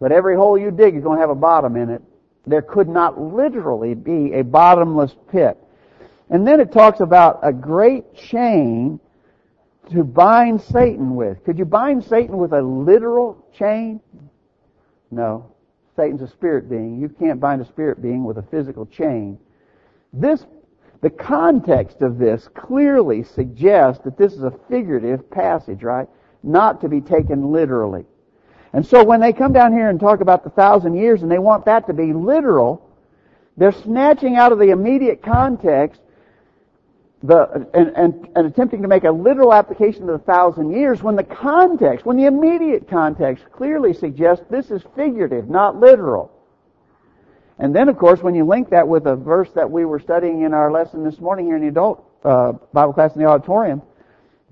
but 0.00 0.12
every 0.12 0.36
hole 0.36 0.56
you 0.56 0.70
dig 0.70 0.96
is 0.96 1.02
going 1.02 1.16
to 1.16 1.20
have 1.20 1.30
a 1.30 1.34
bottom 1.34 1.76
in 1.76 1.90
it. 1.90 2.02
There 2.46 2.62
could 2.62 2.88
not 2.88 3.20
literally 3.20 3.94
be 3.94 4.34
a 4.34 4.42
bottomless 4.42 5.14
pit. 5.30 5.58
And 6.30 6.46
then 6.46 6.60
it 6.60 6.72
talks 6.72 7.00
about 7.00 7.40
a 7.42 7.52
great 7.52 8.14
chain 8.14 9.00
to 9.90 10.04
bind 10.04 10.60
Satan 10.62 11.14
with. 11.14 11.42
Could 11.44 11.58
you 11.58 11.64
bind 11.64 12.04
Satan 12.04 12.36
with 12.36 12.52
a 12.52 12.62
literal 12.62 13.44
chain? 13.56 14.00
No. 15.10 15.53
Satan's 15.96 16.22
a 16.22 16.28
spirit 16.28 16.68
being. 16.68 17.00
You 17.00 17.08
can't 17.08 17.40
bind 17.40 17.62
a 17.62 17.66
spirit 17.66 18.02
being 18.02 18.24
with 18.24 18.38
a 18.38 18.42
physical 18.42 18.86
chain. 18.86 19.38
This, 20.12 20.44
the 21.02 21.10
context 21.10 22.02
of 22.02 22.18
this 22.18 22.48
clearly 22.54 23.22
suggests 23.22 24.02
that 24.04 24.18
this 24.18 24.32
is 24.32 24.42
a 24.42 24.52
figurative 24.68 25.30
passage, 25.30 25.82
right? 25.82 26.08
Not 26.42 26.80
to 26.80 26.88
be 26.88 27.00
taken 27.00 27.52
literally. 27.52 28.04
And 28.72 28.84
so 28.84 29.04
when 29.04 29.20
they 29.20 29.32
come 29.32 29.52
down 29.52 29.72
here 29.72 29.88
and 29.88 30.00
talk 30.00 30.20
about 30.20 30.42
the 30.42 30.50
thousand 30.50 30.94
years 30.94 31.22
and 31.22 31.30
they 31.30 31.38
want 31.38 31.64
that 31.66 31.86
to 31.86 31.92
be 31.92 32.12
literal, 32.12 32.90
they're 33.56 33.72
snatching 33.72 34.34
out 34.34 34.50
of 34.50 34.58
the 34.58 34.70
immediate 34.70 35.22
context 35.22 36.00
the, 37.24 37.66
and, 37.72 37.88
and, 37.96 38.28
and, 38.36 38.46
attempting 38.46 38.82
to 38.82 38.88
make 38.88 39.04
a 39.04 39.10
literal 39.10 39.54
application 39.54 40.02
of 40.02 40.08
the 40.08 40.26
thousand 40.26 40.72
years 40.72 41.02
when 41.02 41.16
the 41.16 41.24
context, 41.24 42.04
when 42.04 42.18
the 42.18 42.26
immediate 42.26 42.86
context 42.86 43.44
clearly 43.50 43.94
suggests 43.94 44.44
this 44.50 44.70
is 44.70 44.82
figurative, 44.94 45.48
not 45.48 45.80
literal. 45.80 46.30
And 47.58 47.74
then, 47.74 47.88
of 47.88 47.96
course, 47.96 48.20
when 48.20 48.34
you 48.34 48.44
link 48.44 48.68
that 48.70 48.86
with 48.86 49.06
a 49.06 49.16
verse 49.16 49.48
that 49.54 49.70
we 49.70 49.86
were 49.86 50.00
studying 50.00 50.42
in 50.42 50.52
our 50.52 50.70
lesson 50.70 51.02
this 51.02 51.18
morning 51.18 51.46
here 51.46 51.56
in 51.56 51.62
the 51.62 51.68
adult 51.68 52.04
uh, 52.24 52.52
Bible 52.74 52.92
class 52.92 53.14
in 53.14 53.22
the 53.22 53.28
auditorium, 53.28 53.80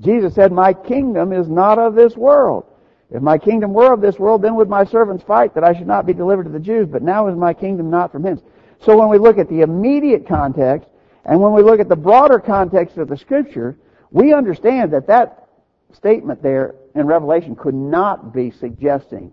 Jesus 0.01 0.35
said, 0.35 0.51
My 0.51 0.73
kingdom 0.73 1.35
is 1.35 1.49
not 1.49 1.79
of 1.79 1.95
this 1.95 2.17
world. 2.17 2.65
If 3.11 3.21
my 3.21 3.37
kingdom 3.37 3.75
were 3.75 3.93
of 3.93 4.01
this 4.01 4.19
world, 4.19 4.41
then 4.41 4.55
would 4.55 4.71
my 4.71 4.85
servants 4.87 5.23
fight 5.25 5.55
that 5.55 5.65
I 5.65 5.75
should 5.75 5.87
not 5.87 6.07
be 6.07 6.15
delivered 6.15 6.45
to 6.45 6.51
the 6.51 6.59
Jews, 6.59 6.89
but 6.89 7.03
now 7.03 7.29
is 7.29 7.37
my 7.37 7.53
kingdom 7.53 7.91
not 7.91 8.13
from 8.13 8.25
hence. 8.25 8.41
So 8.81 8.97
when 8.97 9.11
we 9.11 9.19
look 9.19 9.37
at 9.37 9.51
the 9.51 9.61
immediate 9.61 10.27
context, 10.27 10.89
and 11.25 11.41
when 11.41 11.53
we 11.53 11.63
look 11.63 11.81
at 11.81 11.89
the 11.89 11.97
broader 11.97 12.39
context 12.39 12.97
of 12.99 13.09
the 13.09 13.17
scripture, 13.17 13.77
we 14.11 14.33
understand 14.33 14.93
that 14.93 15.07
that 15.07 15.49
statement 15.93 16.43
there 16.43 16.75
in 16.95 17.07
Revelation 17.07 17.55
could 17.55 17.75
not 17.75 18.33
be 18.35 18.51
suggesting 18.51 19.33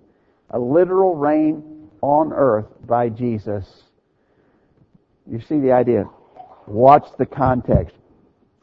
a 0.52 0.60
literal 0.60 1.16
reign 1.16 1.90
on 2.02 2.32
earth 2.32 2.68
by 2.86 3.10
Jesus. 3.10 3.84
You 5.30 5.40
see 5.42 5.60
the 5.60 5.72
idea. 5.72 6.06
Watch 6.68 7.08
the 7.18 7.26
context. 7.26 7.96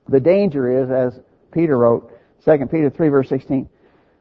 The 0.08 0.20
danger 0.20 0.82
is, 0.82 0.90
as 0.90 1.20
Peter 1.52 1.76
wrote, 1.76 2.12
2 2.44 2.66
Peter 2.66 2.90
3 2.90 3.08
verse 3.08 3.28
16, 3.28 3.68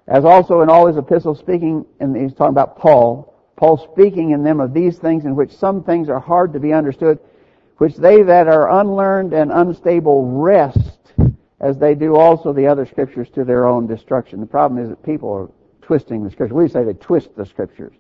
as 0.08 0.26
also 0.26 0.62
in 0.62 0.70
all 0.70 0.88
his 0.88 0.98
epistles 0.98 1.40
speaking, 1.40 1.86
and 2.00 2.16
he's 2.16 2.34
talking 2.34 2.54
about 2.54 2.78
Paul, 2.78 3.34
Paul 3.56 3.90
speaking 3.94 4.32
in 4.32 4.44
them 4.44 4.60
of 4.60 4.74
these 4.74 4.98
things 4.98 5.26
in 5.26 5.36
which 5.36 5.52
some 5.52 5.84
things 5.84 6.10
are 6.10 6.20
hard 6.20 6.54
to 6.54 6.60
be 6.60 6.74
understood, 6.74 7.20
which 7.78 7.96
they 7.96 8.22
that 8.22 8.48
are 8.48 8.80
unlearned 8.80 9.34
and 9.34 9.52
unstable 9.52 10.26
wrest, 10.26 11.14
as 11.60 11.78
they 11.78 11.96
do 11.96 12.16
also 12.16 12.54
the 12.54 12.68
other 12.68 12.86
scriptures 12.86 13.30
to 13.30 13.44
their 13.44 13.68
own 13.68 13.88
destruction. 13.88 14.40
The 14.40 14.46
problem 14.46 14.82
is 14.82 14.90
that 14.90 15.04
people 15.04 15.32
are 15.32 15.50
twisting 15.82 16.24
the 16.24 16.32
scriptures. 16.32 16.54
We 16.54 16.68
say 16.68 16.84
they 16.84 16.94
twist 16.94 17.36
the 17.36 17.46
scriptures. 17.46 17.96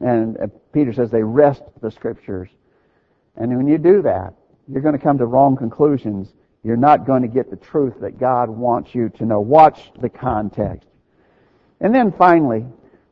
And 0.00 0.36
uh, 0.38 0.46
Peter 0.72 0.92
says 0.92 1.10
they 1.10 1.22
wrest 1.22 1.62
the 1.80 1.90
scriptures. 1.90 2.48
And 3.36 3.56
when 3.56 3.66
you 3.66 3.78
do 3.78 4.02
that, 4.02 4.34
you're 4.68 4.82
going 4.82 4.96
to 4.96 5.02
come 5.02 5.18
to 5.18 5.26
wrong 5.26 5.56
conclusions. 5.56 6.32
You're 6.62 6.76
not 6.76 7.06
going 7.06 7.22
to 7.22 7.28
get 7.28 7.50
the 7.50 7.56
truth 7.56 7.94
that 8.00 8.18
God 8.18 8.50
wants 8.50 8.94
you 8.94 9.08
to 9.10 9.24
know. 9.24 9.40
Watch 9.40 9.90
the 10.00 10.08
context. 10.08 10.88
And 11.80 11.94
then 11.94 12.12
finally, 12.12 12.66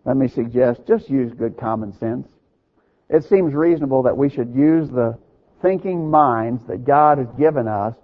let 0.04 0.16
me 0.16 0.28
suggest, 0.28 0.82
just 0.86 1.08
use 1.08 1.32
good 1.32 1.56
common 1.56 1.96
sense. 1.98 2.28
It 3.08 3.24
seems 3.24 3.54
reasonable 3.54 4.02
that 4.02 4.16
we 4.16 4.28
should 4.28 4.54
use 4.54 4.88
the 4.90 5.18
thinking 5.62 6.10
minds 6.10 6.62
that 6.68 6.84
God 6.84 7.18
has 7.18 7.28
given 7.38 7.68
us 7.68 7.94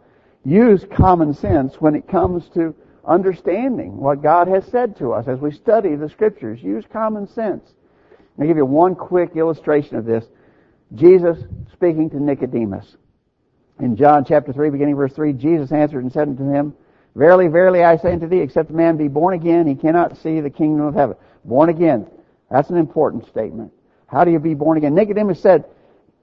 use 0.44 0.84
common 0.92 1.34
sense 1.34 1.80
when 1.80 1.94
it 1.94 2.08
comes 2.08 2.48
to 2.54 2.74
understanding 3.04 3.96
what 3.96 4.22
God 4.22 4.48
has 4.48 4.64
said 4.66 4.96
to 4.98 5.12
us 5.12 5.28
as 5.28 5.38
we 5.40 5.50
study 5.52 5.94
the 5.94 6.08
scriptures. 6.08 6.62
Use 6.62 6.84
common 6.92 7.28
sense. 7.28 7.72
I'll 8.38 8.46
give 8.46 8.56
you 8.56 8.64
one 8.64 8.94
quick 8.94 9.36
illustration 9.36 9.96
of 9.96 10.04
this. 10.04 10.24
Jesus 10.94 11.38
speaking 11.72 12.10
to 12.10 12.22
Nicodemus. 12.22 12.96
In 13.80 13.96
John 13.96 14.24
chapter 14.24 14.52
3, 14.52 14.70
beginning 14.70 14.96
verse 14.96 15.12
3, 15.12 15.32
Jesus 15.32 15.72
answered 15.72 16.02
and 16.02 16.12
said 16.12 16.28
unto 16.28 16.48
him, 16.50 16.74
Verily, 17.14 17.48
verily, 17.48 17.84
I 17.84 17.96
say 17.96 18.12
unto 18.12 18.26
thee, 18.26 18.40
except 18.40 18.70
a 18.70 18.74
man 18.74 18.96
be 18.96 19.08
born 19.08 19.34
again, 19.34 19.66
he 19.66 19.74
cannot 19.74 20.16
see 20.18 20.40
the 20.40 20.50
kingdom 20.50 20.86
of 20.86 20.94
heaven. 20.94 21.16
Born 21.44 21.68
again. 21.68 22.06
That's 22.50 22.70
an 22.70 22.76
important 22.76 23.26
statement. 23.26 23.72
How 24.06 24.24
do 24.24 24.30
you 24.30 24.38
be 24.38 24.54
born 24.54 24.78
again? 24.78 24.94
Nicodemus 24.94 25.40
said, 25.40 25.64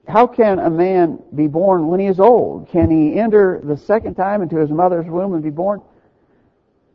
how 0.08 0.26
can 0.26 0.58
a 0.58 0.70
man 0.70 1.22
be 1.34 1.46
born 1.46 1.88
when 1.88 2.00
he 2.00 2.06
is 2.06 2.18
old? 2.18 2.68
Can 2.70 2.90
he 2.90 3.18
enter 3.18 3.60
the 3.62 3.76
second 3.76 4.14
time 4.14 4.42
into 4.42 4.56
his 4.56 4.70
mother's 4.70 5.06
womb 5.06 5.34
and 5.34 5.42
be 5.42 5.50
born? 5.50 5.80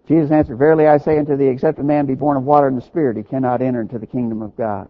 Jesus 0.07 0.31
answered, 0.31 0.57
Verily 0.57 0.87
I 0.87 0.97
say 0.97 1.17
unto 1.17 1.35
thee, 1.35 1.47
except 1.47 1.79
a 1.79 1.83
man 1.83 2.05
be 2.05 2.15
born 2.15 2.37
of 2.37 2.43
water 2.43 2.67
and 2.67 2.77
the 2.77 2.81
Spirit, 2.81 3.17
he 3.17 3.23
cannot 3.23 3.61
enter 3.61 3.81
into 3.81 3.97
the 3.97 4.05
kingdom 4.05 4.41
of 4.41 4.55
God. 4.55 4.89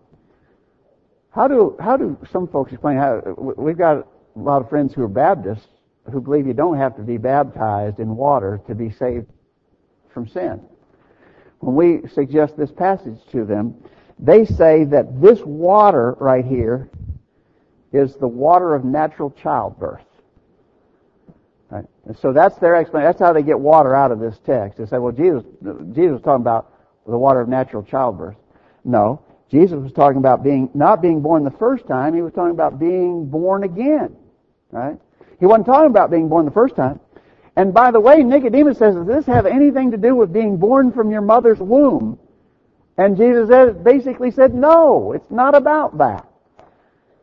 How 1.32 1.48
do, 1.48 1.76
how 1.80 1.98
do 1.98 2.18
some 2.32 2.48
folks 2.48 2.72
explain 2.72 2.98
how, 2.98 3.22
we've 3.58 3.78
got 3.78 3.98
a 3.98 4.40
lot 4.40 4.62
of 4.62 4.70
friends 4.70 4.94
who 4.94 5.04
are 5.04 5.10
Baptists 5.10 5.68
who 6.12 6.22
believe 6.22 6.48
you 6.48 6.54
don't 6.54 6.78
have 6.78 6.96
to 6.96 7.02
be 7.02 7.18
baptized 7.18 8.00
in 8.00 8.16
water 8.16 8.62
to 8.68 8.76
be 8.76 8.92
saved 8.92 9.26
from 10.14 10.28
sin. 10.28 10.62
When 11.60 11.76
we 11.76 12.08
suggest 12.08 12.58
this 12.58 12.72
passage 12.72 13.20
to 13.32 13.44
them, 13.44 13.76
they 14.20 14.46
say 14.46 14.86
that 14.86 15.22
this 15.22 15.42
water 15.42 16.16
right 16.20 16.46
here 16.46 16.90
is 17.96 18.16
the 18.16 18.28
water 18.28 18.76
of 18.76 18.84
natural 18.84 19.32
childbirth. 19.32 20.04
Right? 21.70 21.86
And 22.06 22.18
so 22.18 22.34
that's 22.34 22.58
their 22.58 22.76
explanation. 22.76 23.08
That's 23.10 23.20
how 23.20 23.34
they 23.34 23.44
get 23.44 23.60
water 23.60 23.96
out 23.96 24.12
of 24.12 24.20
this 24.20 24.38
text. 24.46 24.78
They 24.78 24.86
say, 24.86 24.98
well, 24.98 25.12
Jesus, 25.12 25.44
Jesus 25.94 26.12
was 26.12 26.22
talking 26.22 26.42
about 26.42 26.74
the 27.08 27.18
water 27.18 27.42
of 27.42 27.50
natural 27.50 27.84
childbirth. 27.84 28.36
No. 28.84 29.22
Jesus 29.50 29.78
was 29.78 29.94
talking 29.94 30.18
about 30.18 30.44
being, 30.44 30.70
not 30.74 31.02
being 31.02 31.22
born 31.22 31.44
the 31.44 31.52
first 31.52 31.88
time, 31.88 32.14
he 32.14 32.22
was 32.22 32.34
talking 32.34 32.52
about 32.52 32.80
being 32.80 33.26
born 33.28 33.64
again. 33.64 34.16
Right? 34.72 34.98
He 35.40 35.46
wasn't 35.46 35.68
talking 35.68 35.90
about 35.90 36.12
being 36.12 36.30
born 36.30 36.46
the 36.46 36.52
first 36.52 36.76
time. 36.76 37.00
And 37.56 37.74
by 37.74 37.92
the 37.92 38.00
way, 38.00 38.22
Nicodemus 38.22 38.78
says, 38.78 38.96
does 38.96 39.08
this 39.08 39.26
have 39.28 39.46
anything 39.46 39.92
to 39.92 39.98
do 39.98 40.16
with 40.16 40.34
being 40.34 40.58
born 40.58 40.92
from 40.92 41.10
your 41.10 41.22
mother's 41.22 41.60
womb? 41.60 42.20
And 42.98 43.18
Jesus 43.18 43.50
basically 43.84 44.32
said, 44.32 44.54
no, 44.54 45.14
it's 45.14 45.30
not 45.32 45.56
about 45.56 45.98
that. 46.00 46.28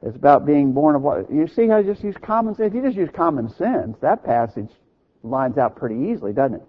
It's 0.02 0.16
about 0.16 0.44
being 0.44 0.72
born 0.72 0.96
of 0.96 1.02
what? 1.02 1.30
You 1.30 1.46
see 1.46 1.68
how 1.68 1.76
I 1.76 1.82
just 1.82 2.02
use 2.02 2.16
common 2.20 2.54
sense? 2.56 2.68
If 2.68 2.74
you 2.74 2.82
just 2.82 2.96
use 2.96 3.08
common 3.14 3.48
sense, 3.54 3.96
that 4.00 4.24
passage 4.24 4.70
lines 5.22 5.58
out 5.58 5.76
pretty 5.76 6.10
easily, 6.10 6.32
doesn't 6.32 6.56
it? 6.56 6.66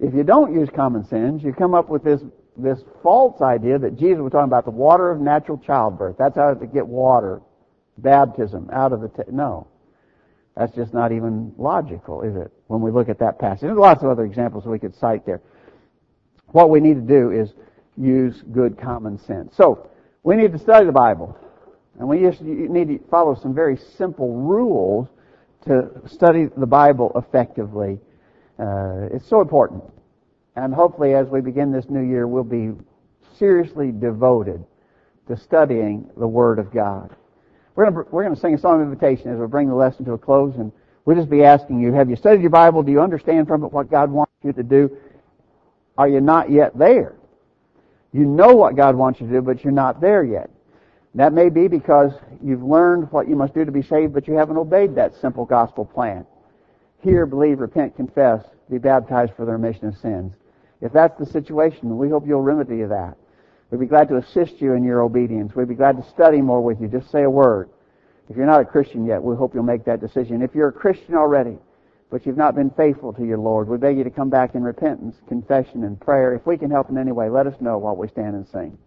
If 0.00 0.14
you 0.14 0.22
don't 0.22 0.54
use 0.54 0.68
common 0.74 1.06
sense, 1.06 1.42
you 1.42 1.52
come 1.52 1.74
up 1.74 1.90
with 1.90 2.02
this, 2.02 2.22
this 2.56 2.80
false 3.02 3.42
idea 3.42 3.78
that 3.78 3.98
Jesus 3.98 4.18
was 4.20 4.32
talking 4.32 4.48
about 4.48 4.64
the 4.64 4.70
water 4.70 5.10
of 5.10 5.20
natural 5.20 5.58
childbirth. 5.58 6.16
That's 6.18 6.36
how 6.36 6.54
to 6.54 6.66
get 6.66 6.86
water, 6.86 7.42
baptism, 7.98 8.70
out 8.72 8.92
of 8.92 9.02
the, 9.02 9.08
te- 9.08 9.30
no. 9.30 9.66
That's 10.56 10.74
just 10.74 10.94
not 10.94 11.12
even 11.12 11.52
logical, 11.58 12.22
is 12.22 12.34
it? 12.34 12.50
When 12.68 12.80
we 12.80 12.90
look 12.90 13.08
at 13.08 13.18
that 13.18 13.38
passage. 13.38 13.62
There's 13.62 13.76
lots 13.76 14.02
of 14.02 14.08
other 14.08 14.24
examples 14.24 14.64
we 14.64 14.78
could 14.78 14.94
cite 14.94 15.26
there. 15.26 15.42
What 16.48 16.70
we 16.70 16.80
need 16.80 16.94
to 16.94 17.00
do 17.00 17.30
is 17.30 17.52
use 17.96 18.42
good 18.52 18.78
common 18.78 19.18
sense. 19.18 19.54
So, 19.56 19.90
we 20.22 20.36
need 20.36 20.52
to 20.52 20.58
study 20.58 20.86
the 20.86 20.92
Bible. 20.92 21.36
And 21.98 22.08
we 22.08 22.20
just 22.20 22.40
need 22.40 22.88
to 22.88 22.98
follow 23.10 23.34
some 23.34 23.54
very 23.54 23.76
simple 23.76 24.34
rules 24.34 25.08
to 25.66 25.90
study 26.06 26.46
the 26.56 26.66
Bible 26.66 27.12
effectively. 27.14 27.98
Uh, 28.58 29.08
it's 29.12 29.28
so 29.28 29.40
important. 29.40 29.82
And 30.56 30.74
hopefully 30.74 31.14
as 31.14 31.26
we 31.28 31.40
begin 31.40 31.72
this 31.72 31.88
new 31.88 32.02
year, 32.02 32.26
we'll 32.26 32.44
be 32.44 32.72
seriously 33.38 33.92
devoted 33.92 34.64
to 35.28 35.36
studying 35.36 36.10
the 36.16 36.26
Word 36.26 36.58
of 36.58 36.72
God. 36.72 37.14
We're 37.74 37.90
going, 37.90 38.06
we're 38.10 38.22
going 38.22 38.34
to 38.34 38.40
sing 38.40 38.54
a 38.54 38.58
song 38.58 38.80
of 38.80 38.88
invitation 38.88 39.32
as 39.32 39.38
we 39.38 39.46
bring 39.46 39.68
the 39.68 39.74
lesson 39.74 40.04
to 40.04 40.12
a 40.12 40.18
close, 40.18 40.54
and 40.56 40.70
we'll 41.04 41.16
just 41.16 41.30
be 41.30 41.42
asking 41.42 41.80
you, 41.80 41.92
have 41.92 42.08
you 42.08 42.16
studied 42.16 42.40
your 42.40 42.50
Bible? 42.50 42.82
Do 42.82 42.92
you 42.92 43.00
understand 43.00 43.48
from 43.48 43.64
it 43.64 43.72
what 43.72 43.90
God 43.90 44.10
wants 44.10 44.32
you 44.44 44.52
to 44.52 44.62
do? 44.62 44.96
Are 45.98 46.08
you 46.08 46.20
not 46.20 46.50
yet 46.50 46.76
there? 46.78 47.16
You 48.12 48.26
know 48.26 48.54
what 48.54 48.76
God 48.76 48.94
wants 48.94 49.20
you 49.20 49.26
to 49.26 49.32
do, 49.32 49.42
but 49.42 49.64
you're 49.64 49.72
not 49.72 50.00
there 50.00 50.22
yet. 50.22 50.50
That 51.14 51.32
may 51.32 51.48
be 51.48 51.68
because 51.68 52.12
you've 52.42 52.62
learned 52.62 53.10
what 53.12 53.28
you 53.28 53.36
must 53.36 53.54
do 53.54 53.64
to 53.64 53.70
be 53.70 53.82
saved, 53.82 54.12
but 54.12 54.26
you 54.26 54.34
haven't 54.34 54.56
obeyed 54.56 54.96
that 54.96 55.14
simple 55.20 55.44
gospel 55.44 55.84
plan. 55.84 56.26
Hear, 57.02 57.24
believe, 57.26 57.60
repent, 57.60 57.94
confess, 57.94 58.44
be 58.70 58.78
baptized 58.78 59.32
for 59.36 59.44
the 59.44 59.52
remission 59.52 59.86
of 59.86 59.96
sins. 59.98 60.34
If 60.80 60.92
that's 60.92 61.18
the 61.18 61.26
situation, 61.26 61.96
we 61.96 62.10
hope 62.10 62.26
you'll 62.26 62.40
remedy 62.42 62.82
that. 62.82 63.16
We'd 63.70 63.80
be 63.80 63.86
glad 63.86 64.08
to 64.08 64.16
assist 64.16 64.60
you 64.60 64.74
in 64.74 64.84
your 64.84 65.02
obedience. 65.02 65.54
We'd 65.54 65.68
be 65.68 65.74
glad 65.74 65.96
to 65.96 66.08
study 66.10 66.40
more 66.40 66.60
with 66.60 66.80
you. 66.80 66.88
Just 66.88 67.10
say 67.10 67.22
a 67.22 67.30
word. 67.30 67.70
If 68.28 68.36
you're 68.36 68.46
not 68.46 68.60
a 68.60 68.64
Christian 68.64 69.06
yet, 69.06 69.22
we 69.22 69.36
hope 69.36 69.54
you'll 69.54 69.62
make 69.62 69.84
that 69.84 70.00
decision. 70.00 70.42
If 70.42 70.54
you're 70.54 70.68
a 70.68 70.72
Christian 70.72 71.14
already, 71.14 71.58
but 72.10 72.26
you've 72.26 72.36
not 72.36 72.54
been 72.54 72.70
faithful 72.70 73.12
to 73.12 73.24
your 73.24 73.38
Lord, 73.38 73.68
we 73.68 73.76
beg 73.76 73.98
you 73.98 74.04
to 74.04 74.10
come 74.10 74.30
back 74.30 74.54
in 74.54 74.62
repentance, 74.62 75.16
confession, 75.28 75.84
and 75.84 76.00
prayer. 76.00 76.34
If 76.34 76.46
we 76.46 76.56
can 76.56 76.70
help 76.70 76.90
in 76.90 76.98
any 76.98 77.12
way, 77.12 77.28
let 77.28 77.46
us 77.46 77.60
know 77.60 77.78
while 77.78 77.96
we 77.96 78.08
stand 78.08 78.34
and 78.34 78.46
sing. 78.46 78.78